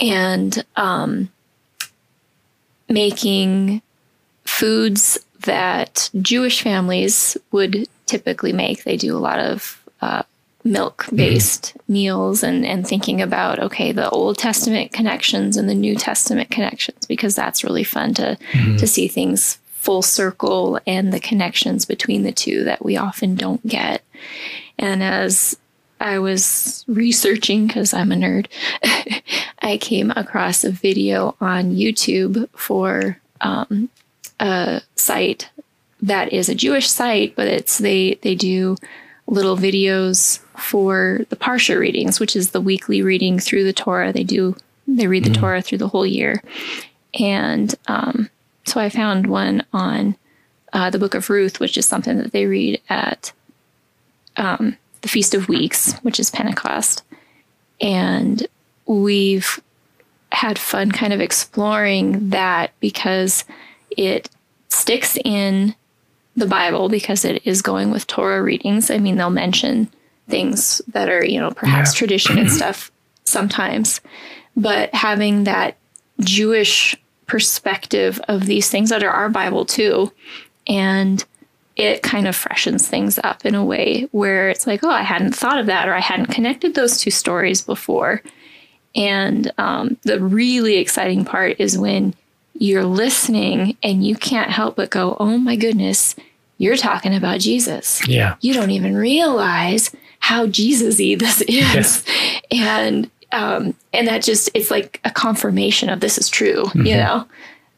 and 0.00 0.64
um, 0.76 1.28
making 2.88 3.82
foods 4.44 5.18
that 5.40 6.10
Jewish 6.20 6.62
families 6.62 7.36
would 7.52 7.88
typically 8.06 8.52
make. 8.52 8.84
They 8.84 8.96
do 8.96 9.16
a 9.16 9.20
lot 9.20 9.38
of 9.38 9.82
uh, 10.00 10.22
milk 10.64 11.06
based 11.14 11.76
meals 11.88 12.42
and, 12.42 12.66
and 12.66 12.86
thinking 12.86 13.22
about, 13.22 13.58
okay, 13.58 13.92
the 13.92 14.08
Old 14.10 14.38
Testament 14.38 14.92
connections 14.92 15.56
and 15.56 15.68
the 15.68 15.74
New 15.74 15.94
Testament 15.94 16.50
connections, 16.50 17.06
because 17.06 17.34
that's 17.34 17.64
really 17.64 17.84
fun 17.84 18.14
to, 18.14 18.36
to 18.78 18.86
see 18.86 19.08
things 19.08 19.58
full 19.72 20.02
circle 20.02 20.78
and 20.86 21.12
the 21.12 21.20
connections 21.20 21.86
between 21.86 22.22
the 22.22 22.32
two 22.32 22.64
that 22.64 22.84
we 22.84 22.96
often 22.96 23.34
don't 23.34 23.66
get. 23.66 24.02
And 24.78 25.02
as 25.02 25.56
I 26.00 26.18
was 26.18 26.84
researching, 26.86 27.66
because 27.66 27.94
I'm 27.94 28.12
a 28.12 28.16
nerd, 28.16 28.46
I 29.62 29.78
came 29.78 30.10
across 30.14 30.64
a 30.64 30.70
video 30.70 31.34
on 31.40 31.74
YouTube 31.74 32.48
for 32.50 33.18
um, 33.40 33.88
a 34.38 34.82
site 34.96 35.50
that 36.02 36.32
is 36.32 36.48
a 36.48 36.54
Jewish 36.54 36.88
site, 36.88 37.36
but 37.36 37.46
it's 37.46 37.78
they 37.78 38.18
they 38.22 38.34
do 38.34 38.76
little 39.26 39.56
videos 39.56 40.40
for 40.60 41.20
the 41.28 41.36
Parsha 41.36 41.78
readings, 41.78 42.20
which 42.20 42.36
is 42.36 42.50
the 42.50 42.60
weekly 42.60 43.02
reading 43.02 43.38
through 43.38 43.64
the 43.64 43.72
Torah. 43.72 44.12
They 44.12 44.24
do 44.24 44.56
they 44.86 45.06
read 45.06 45.24
the 45.24 45.30
Torah 45.30 45.62
through 45.62 45.78
the 45.78 45.88
whole 45.88 46.06
year, 46.06 46.42
and 47.18 47.74
um, 47.86 48.28
so 48.64 48.80
I 48.80 48.88
found 48.88 49.26
one 49.26 49.64
on 49.72 50.16
uh, 50.72 50.90
the 50.90 50.98
Book 50.98 51.14
of 51.14 51.30
Ruth, 51.30 51.60
which 51.60 51.76
is 51.76 51.86
something 51.86 52.18
that 52.18 52.32
they 52.32 52.46
read 52.46 52.80
at 52.88 53.32
um, 54.36 54.76
the 55.02 55.08
Feast 55.08 55.34
of 55.34 55.48
Weeks, 55.48 55.94
which 56.02 56.18
is 56.18 56.30
Pentecost, 56.30 57.02
and 57.80 58.46
we've 58.86 59.60
had 60.32 60.58
fun 60.58 60.92
kind 60.92 61.12
of 61.12 61.20
exploring 61.20 62.30
that 62.30 62.72
because 62.80 63.44
it 63.90 64.28
sticks 64.68 65.18
in 65.24 65.74
the 66.36 66.46
Bible 66.46 66.88
because 66.88 67.24
it 67.24 67.44
is 67.46 67.62
going 67.62 67.90
with 67.90 68.06
Torah 68.06 68.42
readings. 68.42 68.90
I 68.90 68.98
mean, 68.98 69.16
they'll 69.16 69.30
mention 69.30 69.90
things 70.30 70.80
that 70.88 71.08
are, 71.08 71.24
you 71.24 71.40
know, 71.40 71.50
perhaps 71.50 71.94
Yeah. 71.94 71.98
tradition 71.98 72.38
and 72.38 72.50
stuff 72.50 72.90
sometimes, 73.24 74.00
but 74.56 74.94
having 74.94 75.44
that 75.44 75.76
Jewish 76.20 76.96
perspective 77.26 78.20
of 78.28 78.46
these 78.46 78.68
things 78.68 78.90
that 78.90 79.02
are 79.02 79.10
our 79.10 79.28
Bible 79.28 79.64
too. 79.64 80.12
And 80.66 81.24
it 81.76 82.02
kind 82.02 82.26
of 82.26 82.34
freshens 82.36 82.88
things 82.88 83.18
up 83.22 83.46
in 83.46 83.54
a 83.54 83.64
way 83.64 84.08
where 84.10 84.50
it's 84.50 84.66
like, 84.66 84.82
oh, 84.84 84.90
I 84.90 85.02
hadn't 85.02 85.34
thought 85.34 85.58
of 85.58 85.66
that 85.66 85.88
or 85.88 85.94
I 85.94 86.00
hadn't 86.00 86.26
connected 86.26 86.74
those 86.74 86.98
two 86.98 87.10
stories 87.10 87.62
before. 87.62 88.22
And 88.94 89.50
um, 89.56 89.96
the 90.02 90.20
really 90.20 90.76
exciting 90.76 91.24
part 91.24 91.56
is 91.60 91.78
when 91.78 92.14
you're 92.58 92.84
listening 92.84 93.76
and 93.82 94.04
you 94.04 94.16
can't 94.16 94.50
help 94.50 94.76
but 94.76 94.90
go, 94.90 95.16
oh 95.20 95.38
my 95.38 95.56
goodness, 95.56 96.16
you're 96.60 96.76
talking 96.76 97.14
about 97.14 97.40
Jesus. 97.40 98.06
Yeah. 98.06 98.36
You 98.42 98.52
don't 98.52 98.70
even 98.70 98.94
realize 98.94 99.90
how 100.18 100.46
Jesus 100.46 100.98
y 100.98 101.16
this 101.18 101.40
is. 101.48 102.04
And 102.50 103.10
um, 103.32 103.74
and 103.94 104.06
that 104.06 104.22
just 104.22 104.50
it's 104.52 104.70
like 104.70 105.00
a 105.04 105.10
confirmation 105.10 105.88
of 105.88 106.00
this 106.00 106.18
is 106.18 106.28
true, 106.28 106.66
you 106.74 106.96
know, 106.96 107.26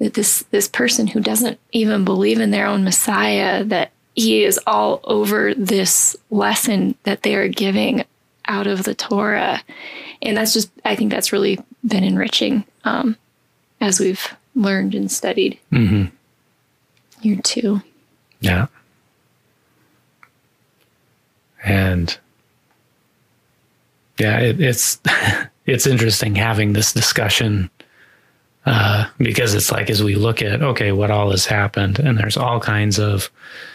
that 0.00 0.14
this 0.14 0.44
this 0.50 0.66
person 0.66 1.06
who 1.06 1.20
doesn't 1.20 1.60
even 1.70 2.04
believe 2.04 2.40
in 2.40 2.50
their 2.50 2.66
own 2.66 2.82
Messiah, 2.82 3.62
that 3.62 3.92
he 4.16 4.42
is 4.42 4.58
all 4.66 5.00
over 5.04 5.54
this 5.54 6.16
lesson 6.30 6.96
that 7.04 7.22
they 7.22 7.36
are 7.36 7.48
giving 7.48 8.04
out 8.46 8.66
of 8.66 8.82
the 8.82 8.96
Torah. 8.96 9.62
And 10.22 10.36
that's 10.36 10.52
just 10.52 10.72
I 10.84 10.96
think 10.96 11.12
that's 11.12 11.32
really 11.32 11.60
been 11.86 12.02
enriching 12.02 12.64
um, 12.82 13.16
as 13.80 14.00
we've 14.00 14.34
learned 14.56 14.96
and 14.96 15.08
studied 15.08 15.60
hmm 15.70 16.06
here 17.20 17.36
too. 17.36 17.80
Yeah. 18.42 18.66
And 21.64 22.16
yeah, 24.18 24.40
it, 24.40 24.60
it's 24.60 25.00
it's 25.66 25.86
interesting 25.86 26.34
having 26.34 26.72
this 26.72 26.92
discussion 26.92 27.70
uh, 28.66 29.06
because 29.18 29.54
it's 29.54 29.72
like 29.72 29.90
as 29.90 30.02
we 30.02 30.14
look 30.14 30.42
at 30.42 30.62
okay, 30.62 30.92
what 30.92 31.10
all 31.10 31.30
has 31.30 31.46
happened, 31.46 31.98
and 31.98 32.18
there's 32.18 32.36
all 32.36 32.60
kinds 32.60 32.98
of 32.98 33.30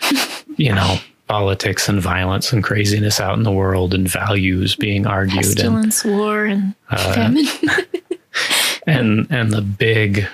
you 0.57 0.73
know 0.73 0.97
politics 1.27 1.89
and 1.89 2.01
violence 2.01 2.53
and 2.53 2.63
craziness 2.63 3.19
out 3.19 3.37
in 3.37 3.43
the 3.43 3.51
world, 3.51 3.93
and 3.93 4.07
values 4.07 4.75
being 4.75 5.07
argued, 5.07 5.59
and 5.59 5.85
Pestilence, 5.85 6.05
war, 6.05 6.45
and 6.45 6.75
famine. 6.89 7.45
and 8.87 9.27
and 9.29 9.51
the 9.51 9.61
big 9.61 10.27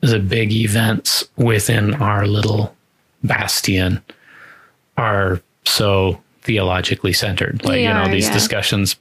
the 0.00 0.18
big 0.18 0.52
events 0.52 1.24
within 1.36 1.94
our 1.94 2.26
little 2.26 2.74
bastion 3.22 4.02
are 4.96 5.40
so 5.64 6.20
theologically 6.42 7.12
centered. 7.12 7.62
Like 7.64 7.74
They 7.74 7.82
you 7.84 7.88
know, 7.88 8.02
are, 8.02 8.08
these 8.08 8.26
yeah. 8.28 8.32
discussions, 8.34 8.96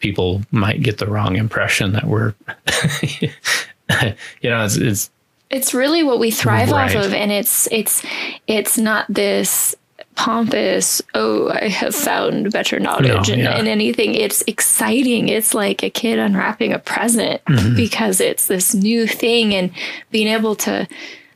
people 0.00 0.42
might 0.50 0.82
get 0.82 0.98
the 0.98 1.06
wrong 1.06 1.36
impression 1.36 1.92
that 1.92 2.04
we're, 2.04 2.34
you 3.20 4.50
know, 4.50 4.64
it's, 4.64 4.76
it's 4.76 5.10
it's 5.50 5.74
really 5.74 6.02
what 6.02 6.18
we 6.18 6.30
thrive 6.30 6.72
off 6.72 6.94
of 6.94 7.12
and 7.12 7.30
it's 7.30 7.68
it's 7.70 8.02
it's 8.46 8.78
not 8.78 9.04
this 9.08 9.74
pompous 10.14 11.02
oh 11.14 11.50
i 11.50 11.68
have 11.68 11.94
found 11.94 12.50
better 12.52 12.80
knowledge 12.80 13.28
No, 13.28 13.34
in, 13.34 13.40
yeah. 13.40 13.58
in 13.58 13.66
anything 13.66 14.14
it's 14.14 14.42
exciting 14.46 15.28
it's 15.28 15.52
like 15.52 15.82
a 15.82 15.90
kid 15.90 16.18
unwrapping 16.18 16.72
a 16.72 16.78
present 16.78 17.42
Mm-hmm. 17.44 17.76
because 17.76 18.20
it's 18.20 18.46
this 18.46 18.74
new 18.74 19.06
thing 19.06 19.54
and 19.54 19.70
being 20.10 20.28
able 20.28 20.54
to 20.56 20.88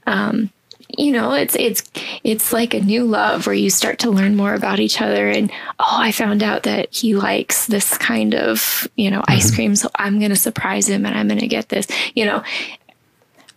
um 0.06 0.50
you 0.98 1.12
know 1.12 1.32
it's 1.32 1.54
it's 1.56 1.82
it's 2.24 2.52
like 2.52 2.72
a 2.74 2.80
new 2.80 3.04
love 3.04 3.46
where 3.46 3.54
you 3.54 3.68
start 3.70 3.98
to 4.00 4.11
learn 4.11 4.35
more 4.37 4.54
about 4.54 4.80
each 4.80 5.00
other 5.00 5.28
and 5.28 5.50
oh 5.78 5.96
i 5.98 6.11
found 6.11 6.42
out 6.42 6.62
that 6.62 6.92
he 6.94 7.14
likes 7.14 7.66
this 7.66 7.96
kind 7.98 8.35
of 8.35 8.88
you 8.96 9.11
know 9.11 9.22
ice 9.28 9.46
Mm-hmm. 9.48 9.54
cream 9.56 9.76
so 9.76 9.88
i'm 9.96 10.18
going 10.18 10.30
to 10.30 10.37
surprise 10.37 10.88
him 10.88 11.04
and 11.06 11.16
i'm 11.16 11.28
going 11.28 11.40
to 11.40 11.46
get 11.46 11.68
this 11.68 11.87
you 12.14 12.24
know 12.24 12.42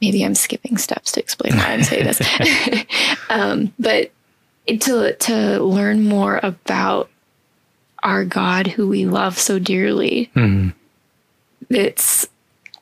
maybe 0.02 0.24
I'm 0.24 0.34
skipping 0.34 0.78
steps 0.78 1.12
to 1.12 1.20
explain 1.20 1.58
why 1.58 1.74
I'm 1.74 1.84
saying 1.84 2.06
this. 2.06 2.22
um, 3.30 3.74
but 3.78 4.12
to 4.68 5.14
to 5.14 5.62
learn 5.62 6.06
more 6.06 6.40
about 6.42 7.10
our 8.02 8.24
God, 8.24 8.68
who 8.68 8.88
we 8.88 9.06
love 9.06 9.38
so 9.38 9.60
dearly, 9.60 10.32
Mhm. 10.36 10.74
it's 11.70 12.30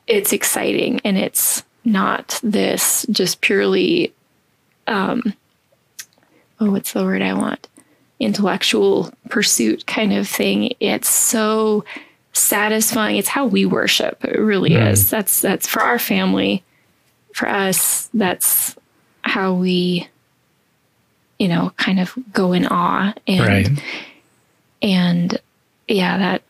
it's 0.06 0.32
exciting, 0.32 1.00
and 1.04 1.18
it's 1.18 1.64
not 1.84 2.38
this 2.44 3.04
just 3.10 3.40
purely, 3.40 4.14
um, 4.88 5.34
oh, 6.60 6.70
what's 6.70 6.92
the 6.92 7.04
word 7.04 7.22
I 7.22 7.34
want? 7.34 7.68
Intellectual 8.20 9.12
pursuit 9.28 9.86
kind 9.86 10.12
of 10.12 10.26
thing. 10.26 10.74
It's 10.80 11.08
so 11.08 11.84
satisfying. 12.32 13.16
It's 13.16 13.28
how 13.28 13.46
we 13.46 13.64
worship. 13.64 14.24
It 14.24 14.38
really 14.38 14.74
is. 14.74 15.08
That's 15.08 15.40
that's 15.40 15.66
for 15.66 15.82
our 15.82 15.98
family 15.98 16.64
for 17.38 17.48
us, 17.48 18.08
that's 18.14 18.74
how 19.22 19.54
we, 19.54 20.08
you 21.38 21.46
know, 21.46 21.72
kind 21.76 22.00
of 22.00 22.12
go 22.32 22.52
in 22.52 22.66
awe 22.66 23.14
and 23.28 23.40
right. 23.40 23.68
and 24.82 25.40
yeah, 25.86 26.18
that 26.18 26.42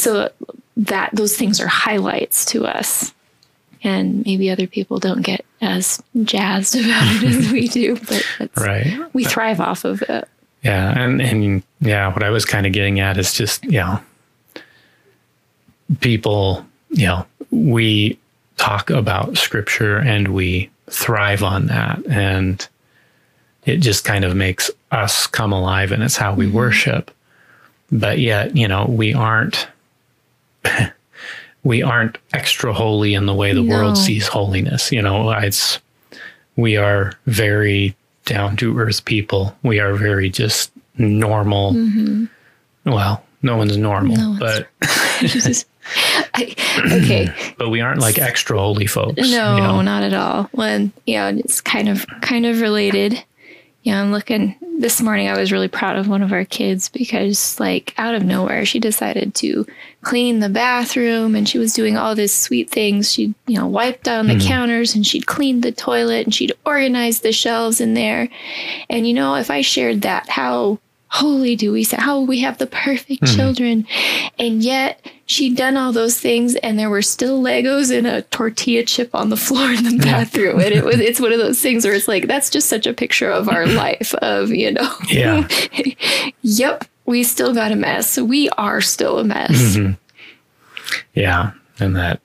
so 0.00 0.30
that 0.76 1.10
those 1.12 1.36
things 1.36 1.60
are 1.60 1.66
highlights 1.66 2.44
to 2.46 2.64
us. 2.64 3.12
And 3.82 4.24
maybe 4.26 4.50
other 4.50 4.66
people 4.66 4.98
don't 4.98 5.22
get 5.22 5.44
as 5.60 6.02
jazzed 6.22 6.74
about 6.80 7.22
it 7.22 7.24
as 7.24 7.52
we 7.52 7.68
do, 7.68 7.96
but 7.96 8.50
Right. 8.56 9.00
we 9.14 9.24
thrive 9.24 9.60
off 9.60 9.84
of 9.84 10.02
it. 10.02 10.28
Yeah, 10.62 10.90
and 10.98 11.22
and 11.22 11.62
yeah, 11.80 12.12
what 12.12 12.22
I 12.22 12.28
was 12.28 12.44
kind 12.44 12.66
of 12.66 12.72
getting 12.72 13.00
at 13.00 13.16
is 13.16 13.32
just 13.32 13.64
you 13.64 13.78
know, 13.78 14.00
people, 16.00 16.66
you 16.90 17.06
know, 17.06 17.26
we 17.50 18.18
talk 18.58 18.90
about 18.90 19.38
scripture 19.38 19.96
and 19.96 20.28
we 20.28 20.68
thrive 20.90 21.42
on 21.42 21.66
that, 21.68 22.04
and 22.06 22.68
it 23.64 23.78
just 23.78 24.04
kind 24.04 24.24
of 24.24 24.36
makes 24.36 24.70
us 24.90 25.26
come 25.26 25.52
alive, 25.52 25.92
and 25.92 26.02
it's 26.02 26.16
how 26.16 26.34
we 26.34 26.46
mm-hmm. 26.46 26.56
worship. 26.56 27.10
But 27.90 28.18
yet, 28.18 28.54
you 28.56 28.68
know, 28.68 28.84
we 28.86 29.14
aren't. 29.14 29.66
we 31.64 31.82
aren't 31.82 32.18
extra 32.32 32.72
holy 32.72 33.14
in 33.14 33.26
the 33.26 33.34
way 33.34 33.52
the 33.52 33.62
No. 33.62 33.76
world 33.76 33.98
sees 33.98 34.26
holiness. 34.26 34.90
You 34.92 35.02
know, 35.02 35.30
it's 35.30 35.78
we 36.56 36.76
are 36.76 37.12
very 37.26 37.94
down 38.24 38.56
to 38.58 38.78
earth 38.78 39.04
people. 39.04 39.56
We 39.62 39.80
are 39.80 39.94
very 39.94 40.30
just 40.30 40.70
normal. 40.98 41.72
Mm-hmm. 41.72 42.24
Well, 42.90 43.22
no 43.42 43.56
one's 43.56 43.76
normal, 43.76 44.16
No 44.16 44.28
one's- 44.30 44.38
but 44.40 44.68
I, 46.34 46.54
okay, 46.92 47.54
but 47.58 47.68
we 47.70 47.80
aren't 47.80 48.00
like 48.00 48.18
extra 48.18 48.56
holy 48.58 48.86
folks. 48.86 49.16
No, 49.18 49.56
you 49.56 49.62
know? 49.62 49.80
not 49.82 50.02
at 50.02 50.14
all. 50.14 50.44
When 50.52 50.92
yeah, 51.06 51.28
it's 51.30 51.60
kind 51.60 51.88
of 51.88 52.06
kind 52.22 52.46
of 52.46 52.60
related. 52.60 53.22
Yeah, 53.82 54.00
I'm 54.00 54.12
looking 54.12 54.56
this 54.80 55.02
morning 55.02 55.28
I 55.28 55.38
was 55.38 55.52
really 55.52 55.68
proud 55.68 55.96
of 55.96 56.08
one 56.08 56.22
of 56.22 56.32
our 56.32 56.46
kids 56.46 56.88
because 56.88 57.60
like 57.60 57.92
out 57.98 58.14
of 58.14 58.24
nowhere 58.24 58.64
she 58.64 58.80
decided 58.80 59.34
to 59.34 59.66
clean 60.02 60.40
the 60.40 60.48
bathroom 60.48 61.34
and 61.34 61.46
she 61.46 61.58
was 61.58 61.74
doing 61.74 61.98
all 61.98 62.14
these 62.14 62.32
sweet 62.32 62.70
things. 62.70 63.12
She, 63.12 63.34
you 63.46 63.58
know, 63.58 63.66
wiped 63.66 64.04
down 64.04 64.26
the 64.26 64.34
hmm. 64.34 64.40
counters 64.40 64.94
and 64.94 65.06
she'd 65.06 65.26
cleaned 65.26 65.62
the 65.62 65.72
toilet 65.72 66.24
and 66.26 66.34
she'd 66.34 66.54
organized 66.64 67.22
the 67.22 67.32
shelves 67.32 67.80
in 67.80 67.92
there. 67.92 68.30
And 68.88 69.06
you 69.06 69.12
know, 69.12 69.34
if 69.34 69.50
I 69.50 69.60
shared 69.60 70.02
that, 70.02 70.28
how 70.30 70.78
holy 71.10 71.56
do 71.56 71.72
we 71.72 71.84
say 71.84 71.96
how 71.98 72.20
we 72.20 72.40
have 72.40 72.58
the 72.58 72.66
perfect 72.66 73.26
children. 73.26 73.86
And 74.38 74.62
yet 74.62 75.04
she'd 75.26 75.56
done 75.56 75.76
all 75.76 75.92
those 75.92 76.18
things 76.18 76.54
and 76.56 76.78
there 76.78 76.90
were 76.90 77.02
still 77.02 77.42
legos 77.42 77.96
and 77.96 78.06
a 78.06 78.22
tortilla 78.22 78.84
chip 78.84 79.14
on 79.14 79.28
the 79.28 79.36
floor 79.36 79.70
in 79.70 79.84
the 79.84 79.98
bathroom. 80.02 80.60
And 80.60 80.72
it 80.72 80.84
was 80.84 81.00
it's 81.00 81.20
one 81.20 81.32
of 81.32 81.38
those 81.38 81.60
things 81.60 81.84
where 81.84 81.94
it's 81.94 82.08
like 82.08 82.26
that's 82.26 82.48
just 82.48 82.68
such 82.68 82.86
a 82.86 82.94
picture 82.94 83.30
of 83.30 83.48
our 83.48 83.66
life 83.84 84.14
of 84.14 84.50
you 84.50 84.72
know. 84.72 84.92
Yeah. 85.08 85.48
yep 86.42 86.84
we 87.10 87.24
still 87.24 87.52
got 87.52 87.72
a 87.72 87.76
mess. 87.76 88.18
We 88.18 88.48
are 88.50 88.80
still 88.80 89.18
a 89.18 89.24
mess. 89.24 89.50
Mm-hmm. 89.50 89.92
Yeah, 91.14 91.52
and 91.80 91.96
that 91.96 92.20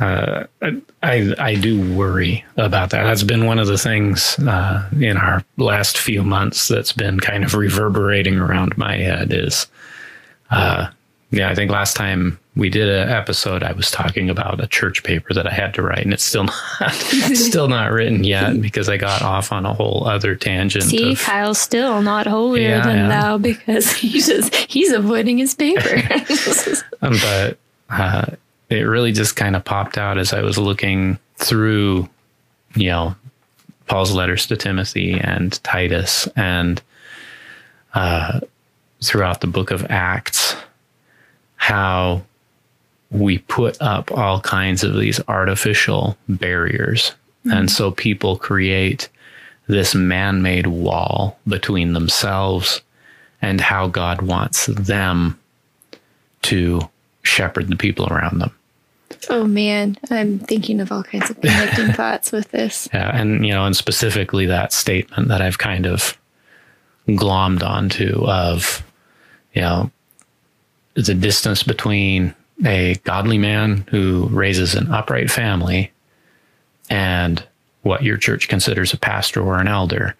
uh, 0.00 0.44
I 1.02 1.34
I 1.38 1.54
do 1.54 1.94
worry 1.94 2.44
about 2.56 2.90
that. 2.90 3.04
That's 3.04 3.22
been 3.22 3.46
one 3.46 3.58
of 3.58 3.66
the 3.68 3.78
things 3.78 4.38
uh, 4.40 4.88
in 5.00 5.16
our 5.16 5.44
last 5.56 5.98
few 5.98 6.22
months 6.24 6.68
that's 6.68 6.92
been 6.92 7.20
kind 7.20 7.44
of 7.44 7.54
reverberating 7.54 8.36
around 8.38 8.76
my 8.76 8.96
head. 8.96 9.32
Is 9.32 9.66
uh, 10.50 10.88
yeah, 11.30 11.48
I 11.50 11.54
think 11.54 11.70
last 11.70 11.94
time 11.96 12.38
we 12.56 12.70
did 12.70 12.88
an 12.88 13.08
episode, 13.08 13.62
I 13.64 13.72
was 13.72 13.90
talking 13.90 14.30
about 14.30 14.62
a 14.62 14.66
church 14.68 15.02
paper 15.02 15.32
that 15.34 15.46
I 15.46 15.52
had 15.52 15.74
to 15.74 15.82
write, 15.82 16.04
and 16.04 16.12
it's 16.12 16.22
still 16.24 16.44
not 16.80 16.92
still 16.92 17.68
not 17.68 17.92
written 17.92 18.24
yet 18.24 18.60
because 18.60 18.88
I 18.88 18.96
got 18.96 19.22
off 19.22 19.52
on 19.52 19.64
a 19.64 19.74
whole 19.74 20.08
other 20.08 20.34
tangent. 20.34 20.84
See, 20.84 21.12
of, 21.12 21.20
Kyle's 21.20 21.58
still 21.58 22.02
not 22.02 22.26
holier 22.26 22.68
Yeah, 22.68 22.86
than 22.86 22.96
yeah. 22.96 23.08
thou 23.08 23.38
because 23.38 23.92
he's 23.96 24.26
just 24.26 24.54
he's 24.56 24.90
avoiding 24.92 25.38
his 25.38 25.54
paper. 25.54 26.02
Um, 27.00 27.12
but 27.20 27.58
uh, 27.90 28.26
it 28.70 28.82
really 28.82 29.12
just 29.12 29.36
kind 29.36 29.56
of 29.56 29.64
popped 29.64 29.98
out 29.98 30.18
as 30.18 30.32
I 30.32 30.42
was 30.42 30.58
looking 30.58 31.18
through, 31.36 32.08
you 32.74 32.88
know, 32.88 33.14
Paul's 33.86 34.12
letters 34.12 34.46
to 34.46 34.56
Timothy 34.56 35.20
and 35.20 35.62
Titus 35.62 36.26
and 36.36 36.80
uh, 37.92 38.40
throughout 39.02 39.40
the 39.40 39.46
book 39.46 39.70
of 39.70 39.86
Acts, 39.90 40.56
how 41.56 42.22
we 43.10 43.38
put 43.38 43.80
up 43.80 44.10
all 44.12 44.40
kinds 44.40 44.82
of 44.82 44.94
these 44.94 45.20
artificial 45.28 46.16
barriers. 46.28 47.12
And 47.52 47.70
so 47.70 47.90
people 47.90 48.36
create 48.36 49.08
this 49.66 49.94
man 49.94 50.42
made 50.42 50.66
wall 50.66 51.38
between 51.46 51.92
themselves 51.92 52.80
and 53.40 53.60
how 53.60 53.86
God 53.88 54.22
wants 54.22 54.66
them 54.66 55.38
to 56.42 56.88
shepherd 57.24 57.68
the 57.68 57.76
people 57.76 58.06
around 58.06 58.38
them. 58.38 58.54
oh 59.30 59.44
man, 59.44 59.96
I'm 60.10 60.38
thinking 60.38 60.80
of 60.80 60.92
all 60.92 61.02
kinds 61.02 61.30
of 61.30 61.40
connecting 61.40 61.92
thoughts 61.92 62.32
with 62.32 62.50
this. 62.50 62.88
Yeah, 62.92 63.10
and 63.14 63.46
you 63.46 63.52
know, 63.52 63.64
and 63.64 63.76
specifically 63.76 64.46
that 64.46 64.72
statement 64.72 65.28
that 65.28 65.42
I've 65.42 65.58
kind 65.58 65.86
of 65.86 66.16
glommed 67.08 67.62
onto 67.62 68.24
of, 68.26 68.82
you 69.52 69.62
know, 69.62 69.90
the 70.94 71.14
distance 71.14 71.62
between 71.62 72.34
a 72.64 72.94
godly 73.04 73.38
man 73.38 73.84
who 73.90 74.28
raises 74.30 74.74
an 74.74 74.90
upright 74.92 75.30
family 75.30 75.92
and 76.88 77.44
what 77.82 78.02
your 78.02 78.16
church 78.16 78.48
considers 78.48 78.92
a 78.92 78.98
pastor 78.98 79.42
or 79.42 79.58
an 79.58 79.68
elder. 79.68 80.14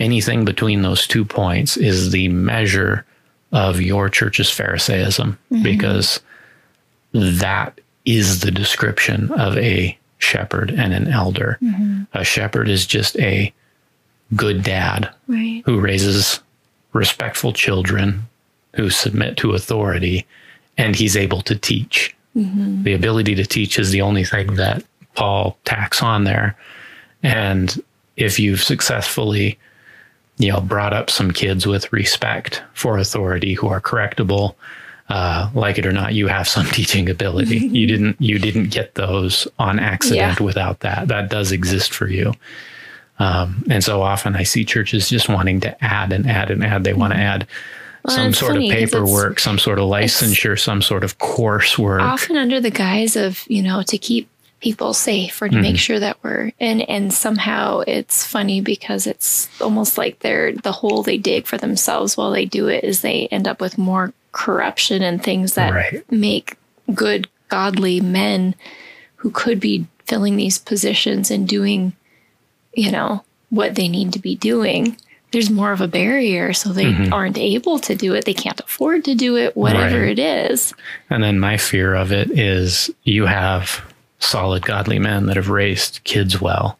Anything 0.00 0.44
between 0.44 0.82
those 0.82 1.06
two 1.06 1.24
points 1.24 1.76
is 1.76 2.10
the 2.10 2.28
measure 2.28 3.06
of 3.52 3.80
your 3.80 4.08
church's 4.08 4.50
Pharisaism 4.50 5.38
mm-hmm. 5.50 5.62
because 5.62 6.20
that 7.12 7.80
is 8.04 8.40
the 8.40 8.50
description 8.50 9.30
of 9.32 9.56
a 9.58 9.96
shepherd 10.18 10.70
and 10.70 10.92
an 10.92 11.08
elder. 11.08 11.58
Mm-hmm. 11.62 12.02
A 12.14 12.24
shepherd 12.24 12.68
is 12.68 12.86
just 12.86 13.18
a 13.18 13.52
good 14.34 14.62
dad 14.62 15.10
Right. 15.26 15.62
who 15.64 15.80
raises 15.80 16.40
respectful 16.92 17.52
children 17.52 18.22
who 18.74 18.90
submit 18.90 19.36
to 19.38 19.52
authority 19.52 20.26
and 20.76 20.94
he's 20.94 21.16
able 21.16 21.40
to 21.42 21.56
teach. 21.56 22.14
Mm-hmm. 22.36 22.82
The 22.84 22.94
ability 22.94 23.34
to 23.36 23.44
teach 23.44 23.78
is 23.78 23.90
the 23.90 24.02
only 24.02 24.24
thing 24.24 24.54
that 24.54 24.84
Paul 25.14 25.58
tacks 25.64 26.02
on 26.02 26.24
there. 26.24 26.56
And 27.22 27.82
if 28.16 28.38
you've 28.38 28.62
successfully, 28.62 29.58
you 30.38 30.52
know, 30.52 30.60
brought 30.60 30.92
up 30.92 31.10
some 31.10 31.30
kids 31.32 31.66
with 31.66 31.92
respect 31.92 32.62
for 32.74 32.98
authority 32.98 33.54
who 33.54 33.68
are 33.68 33.80
correctable, 33.80 34.54
uh, 35.08 35.48
like 35.54 35.78
it 35.78 35.86
or 35.86 35.92
not, 35.92 36.14
you 36.14 36.26
have 36.28 36.46
some 36.48 36.66
teaching 36.72 37.08
ability. 37.08 37.58
you 37.58 37.86
didn't 37.92 38.16
you 38.20 38.38
didn't 38.38 38.70
get 38.70 38.94
those 38.94 39.48
on 39.58 39.78
accident 39.78 40.38
Yeah. 40.40 40.44
without 40.44 40.80
that. 40.80 41.08
That 41.08 41.30
does 41.30 41.52
exist 41.52 41.92
for 41.94 42.08
you. 42.08 42.34
Um, 43.18 43.64
and 43.68 43.82
so 43.82 44.02
often 44.02 44.36
I 44.36 44.44
see 44.44 44.64
churches 44.64 45.08
just 45.08 45.28
wanting 45.28 45.60
to 45.60 45.84
add 45.84 46.12
and 46.12 46.28
add 46.28 46.50
and 46.50 46.62
add. 46.64 46.84
They 46.84 46.92
want 46.92 47.14
to 47.14 47.18
add 47.18 47.46
Well, 48.04 48.14
some 48.14 48.32
sort 48.32 48.52
funny 48.52 48.70
of 48.70 48.76
paperwork, 48.76 49.40
some 49.40 49.58
sort 49.58 49.78
of 49.80 49.86
licensure, 49.88 50.58
some 50.58 50.82
sort 50.82 51.02
of 51.02 51.18
coursework. 51.18 52.00
often 52.00 52.36
under 52.36 52.60
the 52.60 52.70
guise 52.70 53.16
of 53.16 53.42
you 53.48 53.62
know 53.62 53.82
to 53.82 53.98
keep 53.98 54.28
people 54.60 54.92
safe 54.92 55.40
or 55.42 55.48
to 55.48 55.54
Mm-hmm. 55.54 55.62
make 55.62 55.78
sure 55.78 55.98
that 55.98 56.16
we're 56.22 56.52
and 56.60 56.82
and 56.88 57.12
somehow 57.12 57.80
it's 57.86 58.24
funny 58.26 58.60
because 58.60 59.06
it's 59.06 59.48
almost 59.60 59.96
like 59.98 60.18
they're 60.20 60.52
the 60.52 60.72
hole 60.72 61.02
they 61.02 61.16
dig 61.16 61.46
for 61.46 61.56
themselves 61.58 62.16
while 62.16 62.30
they 62.32 62.44
do 62.44 62.68
it 62.68 62.84
is 62.84 63.00
they 63.00 63.26
end 63.28 63.46
up 63.48 63.60
with 63.60 63.78
more 63.78 64.12
corruption 64.44 65.02
and 65.02 65.22
things 65.22 65.54
that 65.54 65.72
Right. 65.72 66.12
make 66.12 66.56
good 66.94 67.26
godly 67.48 68.00
men 68.00 68.54
who 69.16 69.30
could 69.30 69.58
be 69.58 69.86
filling 70.06 70.36
these 70.36 70.58
positions 70.58 71.30
and 71.30 71.48
doing 71.48 71.92
you 72.74 72.90
know 72.92 73.24
what 73.50 73.74
they 73.74 73.88
need 73.88 74.12
to 74.12 74.18
be 74.20 74.36
doing 74.36 74.96
there's 75.32 75.50
more 75.50 75.72
of 75.72 75.80
a 75.82 75.88
barrier 75.88 76.52
so 76.52 76.72
they 76.72 76.94
aren't 77.10 77.36
able 77.36 77.78
to 77.78 77.94
do 77.94 78.14
it 78.14 78.24
they 78.24 78.34
can't 78.44 78.60
afford 78.60 79.04
to 79.04 79.14
do 79.14 79.36
it 79.36 79.56
whatever 79.56 79.96
Mm-hmm. 79.96 80.02
Right. 80.08 80.18
it 80.18 80.50
is 80.50 80.72
And 81.10 81.22
then 81.24 81.38
my 81.40 81.56
fear 81.56 81.94
of 81.94 82.12
it 82.12 82.30
is 82.30 82.90
you 83.04 83.26
have 83.26 83.82
solid, 84.20 84.62
godly 84.64 84.98
men 84.98 85.26
that 85.26 85.36
have 85.36 85.48
raised 85.50 86.00
kids 86.04 86.40
well, 86.40 86.78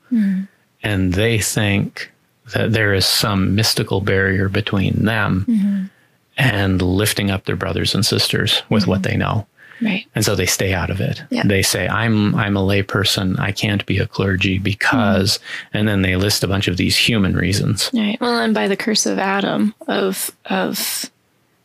and 0.83 1.13
they 1.15 1.39
think 1.39 2.11
that 2.55 2.73
there 2.73 2.95
is 2.95 3.05
some 3.07 3.55
mystical 3.55 4.01
barrier 4.01 4.49
between 4.49 5.05
them 5.05 5.91
and 6.39 6.81
lifting 6.81 7.31
up 7.31 7.45
their 7.45 7.57
brothers 7.57 7.95
and 7.95 8.07
sisters 8.07 8.63
with 8.71 8.87
what 8.87 9.03
they 9.03 9.17
know. 9.17 9.47
right 9.83 10.07
And 10.15 10.25
so 10.25 10.35
they 10.35 10.47
stay 10.47 10.73
out 10.73 10.89
of 10.89 11.01
it. 11.01 11.23
Yeah. 11.31 11.43
They 11.45 11.63
say, 11.63 11.89
I'm 11.89 12.35
I'm 12.35 12.57
a 12.57 12.65
lay 12.65 12.83
person. 12.83 13.37
I 13.37 13.53
can't 13.53 13.85
be 13.85 13.99
a 13.99 14.07
clergy 14.07 14.59
because 14.59 15.39
and 15.75 15.87
then 15.87 16.03
they 16.03 16.17
list 16.17 16.45
a 16.45 16.49
bunch 16.49 16.69
of 16.69 16.77
these 16.77 16.97
human 16.97 17.37
reasons. 17.37 17.91
Right. 17.93 18.19
Well, 18.21 18.39
and 18.39 18.55
by 18.55 18.69
the 18.69 18.77
curse 18.77 19.05
of 19.05 19.19
Adam, 19.19 19.75
of 19.87 20.31
of 20.47 21.11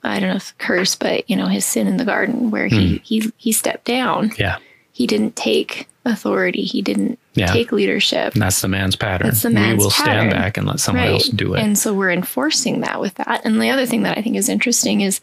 I 0.03 0.19
don't 0.19 0.29
know 0.29 0.36
if 0.36 0.57
curse, 0.57 0.95
but 0.95 1.29
you 1.29 1.36
know 1.36 1.47
his 1.47 1.65
sin 1.65 1.88
in 1.88 1.97
the 1.97 2.05
garden, 2.05 2.51
where 2.51 2.67
he 2.67 2.97
hmm. 2.97 3.03
he 3.03 3.31
he 3.38 3.51
stepped 3.51 3.86
down. 3.86 4.31
Yeah. 4.38 4.57
He 4.91 5.07
didn't 5.07 5.36
take 5.36 5.88
authority. 6.05 6.63
He 6.63 6.81
didn't 6.81 7.19
Yeah. 7.36 7.48
take 7.48 7.72
leadership. 7.72 8.34
And 8.34 8.41
that's 8.41 8.62
the 8.62 8.67
man's 8.67 8.96
pattern. 8.96 9.28
That's 9.28 9.41
the 9.41 9.50
man's 9.50 9.80
we 9.80 9.84
will 9.84 9.91
stand 9.91 10.30
back 10.32 10.58
and 10.58 10.67
let 10.67 10.80
someone 10.80 11.06
else 11.06 11.28
do 11.30 11.56
it. 11.56 11.62
And 11.62 11.78
so 11.78 11.93
we're 11.93 12.12
enforcing 12.12 12.82
that 12.82 13.02
with 13.02 13.15
that. 13.15 13.41
And 13.43 13.62
the 13.62 13.69
other 13.69 13.86
thing 13.86 14.04
that 14.04 14.17
I 14.17 14.22
think 14.22 14.36
is 14.36 14.50
interesting 14.50 15.02
is, 15.02 15.19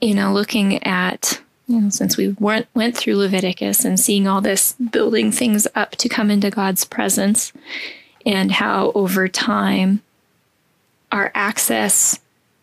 you 0.00 0.14
know, 0.14 0.32
looking 0.32 0.82
at, 0.84 1.40
you 1.68 1.80
know, 1.80 1.90
since 1.90 2.16
we 2.16 2.34
went, 2.38 2.66
went 2.74 2.96
through 2.96 3.16
Leviticus 3.16 3.84
and 3.84 4.00
seeing 4.00 4.26
all 4.26 4.40
this 4.40 4.72
building 4.72 5.30
things 5.30 5.66
up 5.74 5.92
to 5.96 6.08
come 6.08 6.30
into 6.30 6.50
God's 6.50 6.84
presence 6.84 7.52
and 8.24 8.52
how 8.52 8.92
over 8.94 9.28
time 9.28 10.02
our 11.10 11.30
access 11.34 12.18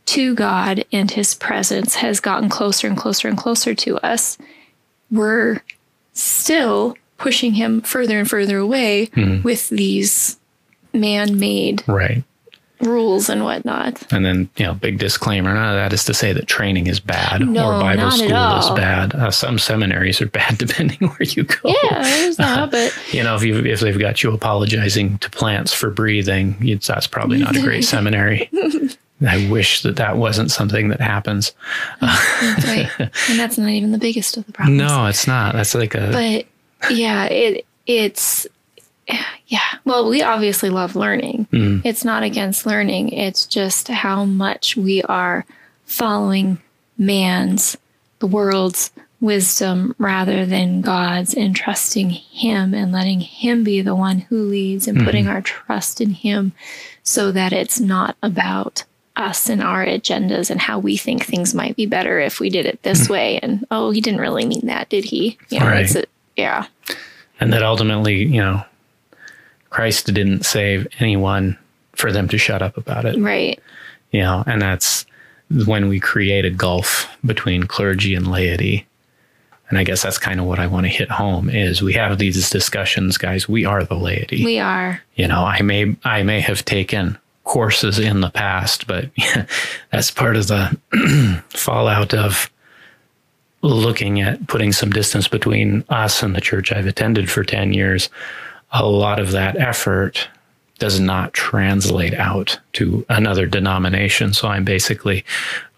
to 0.07 0.33
God 0.33 0.85
and 0.91 1.11
his 1.11 1.35
presence 1.35 1.95
has 1.95 2.19
gotten 2.19 2.49
closer 2.49 2.87
and 2.87 2.97
closer 2.97 3.27
and 3.27 3.37
closer 3.37 3.75
to 3.75 3.97
us, 3.99 4.39
we're 5.11 5.61
still 6.13 6.95
pushing 7.19 7.53
him 7.53 7.81
further 7.81 8.17
and 8.19 8.29
further 8.29 8.57
away 8.57 9.05
Hmm. 9.13 9.41
with 9.43 9.69
these 9.69 10.37
man 10.93 11.37
made 11.37 11.83
right. 11.87 12.23
rules 12.81 13.29
and 13.29 13.43
whatnot. 13.43 14.01
And 14.11 14.25
then, 14.25 14.49
you 14.57 14.65
know, 14.65 14.73
big 14.73 14.97
disclaimer 14.97 15.53
none 15.53 15.69
of 15.69 15.75
that 15.75 15.93
is 15.93 16.05
to 16.05 16.13
say 16.13 16.31
that 16.33 16.47
training 16.47 16.87
is 16.87 16.99
bad 16.99 17.41
No, 17.47 17.67
or 17.73 17.79
Bible 17.79 18.09
school 18.09 18.27
is 18.57 18.69
bad. 18.71 19.13
Uh, 19.13 19.29
some 19.31 19.59
seminaries 19.59 20.21
are 20.21 20.27
bad 20.27 20.57
depending 20.57 21.07
where 21.09 21.21
you 21.23 21.43
go. 21.43 21.75
Yeah, 21.83 22.01
there's 22.01 22.37
that, 22.37 22.71
but 22.71 22.97
You 23.11 23.21
know, 23.23 23.35
if 23.35 23.43
you 23.43 23.57
if 23.57 23.81
they've 23.81 23.99
got 23.99 24.23
you 24.23 24.33
apologizing 24.33 25.17
to 25.19 25.29
plants 25.29 25.73
for 25.73 25.89
breathing, 25.91 26.55
it's, 26.61 26.87
that's 26.87 27.05
probably 27.07 27.37
not 27.39 27.55
a 27.55 27.61
great 27.61 27.83
seminary. 27.95 28.49
I 29.27 29.49
wish 29.51 29.81
that 29.81 29.97
that 29.97 30.15
wasn't 30.15 30.49
something 30.49 30.87
that 30.87 31.01
happens. 31.01 31.51
right. 32.01 32.89
and 32.97 33.37
that's 33.39 33.57
not 33.57 33.69
even 33.69 33.91
the 33.91 33.97
biggest 33.97 34.37
of 34.37 34.45
the 34.45 34.53
problems. 34.53 34.81
No, 34.89 35.05
it's 35.07 35.27
not. 35.27 35.53
That's 35.53 35.75
like 35.75 35.93
a 35.95 36.09
But 36.13 36.45
yeah, 36.89 37.25
it 37.25 37.65
it's 37.85 38.47
yeah. 39.47 39.59
Well, 39.85 40.07
we 40.09 40.21
obviously 40.21 40.69
love 40.69 40.95
learning. 40.95 41.47
Mm. 41.51 41.81
It's 41.83 42.05
not 42.05 42.23
against 42.23 42.65
learning. 42.65 43.09
It's 43.09 43.45
just 43.47 43.87
how 43.87 44.25
much 44.25 44.77
we 44.77 45.01
are 45.03 45.45
following 45.85 46.59
man's, 46.97 47.75
the 48.19 48.27
world's 48.27 48.91
wisdom 49.21 49.95
rather 49.97 50.45
than 50.45 50.81
God's 50.81 51.33
and 51.33 51.55
trusting 51.55 52.09
him 52.11 52.73
and 52.73 52.91
letting 52.91 53.19
him 53.19 53.63
be 53.63 53.81
the 53.81 53.95
one 53.95 54.19
who 54.19 54.43
leads 54.43 54.87
and 54.87 55.03
putting 55.03 55.27
our 55.27 55.41
trust 55.41 55.99
in 55.99 56.11
him 56.11 56.53
so 57.03 57.31
that 57.31 57.51
it's 57.51 57.79
not 57.81 58.15
about 58.23 58.85
us 59.17 59.49
and 59.49 59.61
our 59.61 59.85
agendas 59.85 60.49
and 60.49 60.61
how 60.61 60.79
we 60.79 60.95
think 60.95 61.25
things 61.25 61.53
might 61.53 61.75
be 61.75 61.85
better 61.85 62.19
if 62.19 62.39
we 62.39 62.49
did 62.49 62.65
it 62.65 62.81
this 62.83 63.09
way 63.09 63.37
and 63.39 63.65
oh 63.71 63.91
he 63.91 63.99
didn't 63.99 64.21
really 64.21 64.45
mean 64.45 64.67
that 64.67 64.87
did 64.87 65.03
he 65.03 65.37
you 65.49 65.59
know 65.59 65.65
Right. 65.65 65.83
it's 65.83 65.95
a, 65.95 66.05
yeah 66.39 66.65
and 67.39 67.53
that 67.53 67.63
ultimately, 67.63 68.23
you 68.25 68.41
know, 68.41 68.63
Christ 69.69 70.07
didn't 70.07 70.43
save 70.43 70.87
anyone 70.99 71.57
for 71.93 72.11
them 72.11 72.27
to 72.29 72.37
shut 72.37 72.61
up 72.61 72.75
about 72.77 73.05
it. 73.05 73.17
right 73.19 73.59
you 74.11 74.21
know, 74.21 74.43
and 74.47 74.61
that's 74.61 75.05
when 75.65 75.87
we 75.87 75.99
create 75.99 76.45
a 76.45 76.49
gulf 76.49 77.07
between 77.25 77.63
clergy 77.63 78.15
and 78.15 78.31
laity. 78.31 78.87
And 79.69 79.77
I 79.77 79.83
guess 79.83 80.01
that's 80.01 80.17
kind 80.17 80.39
of 80.39 80.47
what 80.47 80.57
I 80.57 80.65
want 80.65 80.85
to 80.85 80.91
hit 80.91 81.11
home 81.11 81.47
is 81.47 81.81
we 81.81 81.93
have 81.93 82.17
these 82.17 82.49
discussions, 82.49 83.17
guys. 83.17 83.47
We 83.47 83.65
are 83.65 83.83
the 83.83 83.95
laity. 83.95 84.43
we 84.43 84.57
are 84.59 85.01
you 85.15 85.27
know, 85.27 85.43
I 85.43 85.61
may 85.61 85.95
I 86.03 86.23
may 86.23 86.39
have 86.39 86.65
taken 86.65 87.17
courses 87.43 87.99
in 87.99 88.21
the 88.21 88.31
past, 88.31 88.87
but 88.87 89.09
that's 89.91 90.11
part 90.11 90.35
of 90.35 90.47
the 90.47 90.75
fallout 91.49 92.13
of 92.13 92.49
looking 93.61 94.21
at 94.21 94.47
putting 94.47 94.71
some 94.71 94.89
distance 94.89 95.27
between 95.27 95.83
us 95.89 96.23
and 96.23 96.35
the 96.35 96.41
church 96.41 96.71
I've 96.71 96.87
attended 96.87 97.29
for 97.29 97.43
10 97.43 97.73
years. 97.73 98.09
A 98.71 98.85
lot 98.85 99.19
of 99.19 99.31
that 99.31 99.57
effort 99.57 100.27
does 100.77 100.99
not 100.99 101.33
translate 101.33 102.13
out 102.13 102.57
to 102.73 103.05
another 103.09 103.45
denomination. 103.45 104.33
So 104.33 104.47
I'm 104.47 104.63
basically 104.63 105.25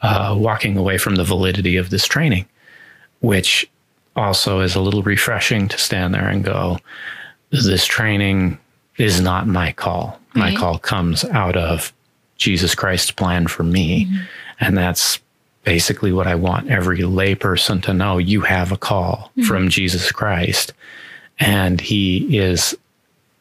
uh, 0.02 0.36
walking 0.38 0.78
away 0.78 0.98
from 0.98 1.16
the 1.16 1.24
validity 1.24 1.76
of 1.78 1.90
this 1.90 2.06
training, 2.06 2.46
which 3.20 3.70
also 4.16 4.60
is 4.60 4.76
a 4.76 4.82
little 4.82 5.02
refreshing 5.02 5.68
to 5.70 5.78
stand 5.78 6.14
there 6.14 6.28
and 6.28 6.44
go, 6.44 6.78
this 7.50 7.86
training 7.86 8.60
is 8.98 9.20
not 9.20 9.48
my 9.48 9.72
call. 9.72 10.20
My 10.34 10.56
call 10.56 10.78
comes 10.78 11.26
out 11.26 11.58
of 11.58 11.92
Jesus 12.38 12.76
Christ's 12.76 13.12
plan 13.12 13.48
for 13.48 13.64
me. 13.64 14.08
And 14.60 14.78
that's 14.78 15.20
basically 15.64 16.12
what 16.12 16.28
I 16.28 16.36
want 16.36 16.70
every 16.70 17.00
layperson 17.00 17.82
to 17.84 17.94
know. 17.94 18.18
You 18.18 18.42
have 18.42 18.72
a 18.72 18.78
call 18.78 19.32
mm-hmm. 19.32 19.44
from 19.44 19.70
Jesus 19.70 20.12
Christ, 20.12 20.74
and 21.40 21.80
He 21.80 22.38
is 22.38 22.76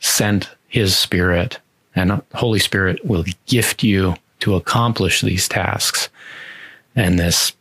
sent 0.00 0.50
His 0.68 0.96
Spirit, 0.96 1.58
and 1.94 2.22
Holy 2.34 2.58
Spirit 2.58 3.04
will 3.04 3.24
gift 3.46 3.82
you 3.82 4.14
to 4.40 4.54
accomplish 4.54 5.20
these 5.20 5.48
tasks. 5.48 6.08
And 6.96 7.18
this 7.18 7.52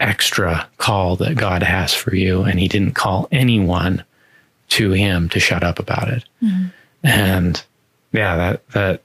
extra 0.00 0.68
call 0.78 1.16
that 1.16 1.36
God 1.36 1.62
has 1.62 1.94
for 1.94 2.14
you, 2.14 2.42
and 2.42 2.58
He 2.58 2.68
didn't 2.68 2.94
call 2.94 3.28
anyone 3.30 4.04
to 4.70 4.92
Him 4.92 5.28
to 5.30 5.40
shut 5.40 5.62
up 5.62 5.78
about 5.78 6.08
it. 6.08 6.24
Mm-hmm. 6.42 6.66
And 7.04 7.64
yeah, 8.12 8.36
that 8.36 8.68
that 8.70 9.02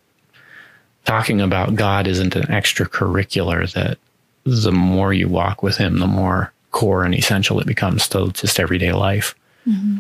talking 1.06 1.41
about 1.41 1.76
God 1.76 2.08
isn't 2.08 2.36
an 2.36 2.44
extracurricular 2.44 3.72
that 3.74 3.98
the 4.44 4.72
more 4.72 5.14
you 5.14 5.28
walk 5.28 5.64
with 5.64 5.78
him, 5.78 6.00
the 6.00 6.08
more 6.08 6.52
core 6.72 7.04
and 7.04 7.14
essential 7.14 7.60
it 7.60 7.68
becomes 7.68 8.08
to 8.10 8.32
just 8.32 8.60
everyday 8.60 8.92
life. 8.94 9.36
Mm-hmm. 9.68 10.00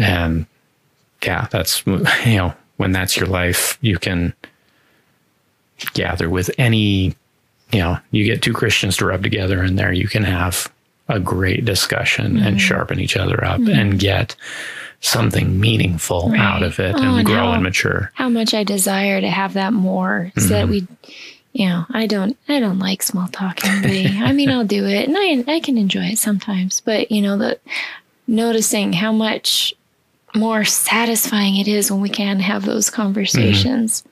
And 0.00 0.46
yeah, 1.22 1.48
that's, 1.50 1.84
you 1.86 2.36
know, 2.36 2.54
when 2.76 2.92
that's 2.92 3.16
your 3.16 3.26
life, 3.26 3.78
you 3.80 3.98
can 3.98 4.34
gather 5.94 6.28
with 6.28 6.50
any, 6.58 7.14
you 7.72 7.78
know, 7.78 7.98
you 8.10 8.24
get 8.24 8.42
two 8.42 8.52
Christians 8.52 8.96
to 8.98 9.06
rub 9.06 9.22
together 9.22 9.62
in 9.62 9.76
there, 9.76 9.92
you 9.92 10.08
can 10.08 10.24
have 10.24 10.70
a 11.08 11.20
great 11.20 11.64
discussion 11.64 12.36
and 12.36 12.56
mm-hmm. 12.56 12.58
sharpen 12.58 13.00
each 13.00 13.16
other 13.16 13.42
up 13.44 13.60
mm-hmm. 13.60 13.78
and 13.78 13.98
get 13.98 14.34
something 15.00 15.60
meaningful 15.60 16.30
Right. 16.30 16.40
out 16.40 16.62
of 16.62 16.80
it 16.80 16.94
Oh, 16.96 16.98
and 16.98 17.18
and 17.18 17.26
grow 17.26 17.36
how- 17.36 17.52
and 17.52 17.62
mature. 17.62 18.10
how 18.14 18.28
much 18.28 18.54
I 18.54 18.64
desire 18.64 19.20
to 19.20 19.28
have 19.30 19.52
that 19.54 19.72
more 19.72 20.32
so 20.36 20.48
that 20.48 20.68
we 20.68 20.86
you 21.58 21.66
know, 21.68 21.86
I 21.90 22.06
don't 22.06 22.36
I 22.48 22.60
don't 22.60 22.78
like 22.78 23.02
small 23.02 23.28
talk 23.28 23.64
anyway. 23.64 24.18
I 24.22 24.32
mean 24.32 24.50
I'll 24.50 24.64
do 24.66 24.84
it 24.84 25.08
and 25.08 25.16
I 25.18 25.56
I 25.56 25.60
can 25.60 25.78
enjoy 25.78 26.04
it 26.12 26.18
sometimes, 26.18 26.80
but 26.80 27.10
you 27.10 27.22
know, 27.22 27.36
the 27.38 27.58
noticing 28.26 28.92
how 28.92 29.12
much 29.12 29.74
more 30.34 30.64
satisfying 30.64 31.56
it 31.56 31.66
is 31.68 31.90
when 31.90 32.00
we 32.02 32.10
can 32.10 32.40
have 32.40 32.64
those 32.64 32.90
conversations. 32.90 34.04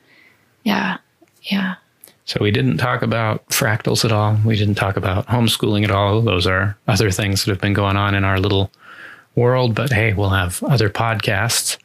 Yeah. 0.62 0.98
Yeah. 1.42 1.74
So 2.24 2.38
we 2.40 2.50
didn't 2.50 2.78
talk 2.78 3.02
about 3.02 3.46
fractals 3.50 4.04
at 4.06 4.12
all. 4.12 4.38
We 4.46 4.56
didn't 4.56 4.76
talk 4.76 4.96
about 4.96 5.26
homeschooling 5.26 5.84
at 5.84 5.90
all. 5.90 6.22
Those 6.22 6.46
are 6.46 6.78
other 6.88 7.10
things 7.10 7.44
that 7.44 7.50
have 7.50 7.60
been 7.60 7.74
going 7.74 7.96
on 7.98 8.14
in 8.14 8.24
our 8.24 8.40
little 8.40 8.70
world. 9.34 9.74
But 9.74 9.92
hey, 9.92 10.14
we'll 10.14 10.30
have 10.30 10.62
other 10.62 10.88
podcasts 10.88 11.76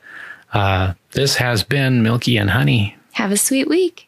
Uh, 0.53 0.93
this 1.11 1.35
has 1.35 1.63
been 1.63 2.01
Milky 2.01 2.37
and 2.37 2.49
Honey. 2.49 2.95
Have 3.13 3.31
a 3.31 3.37
sweet 3.37 3.67
week. 3.67 4.07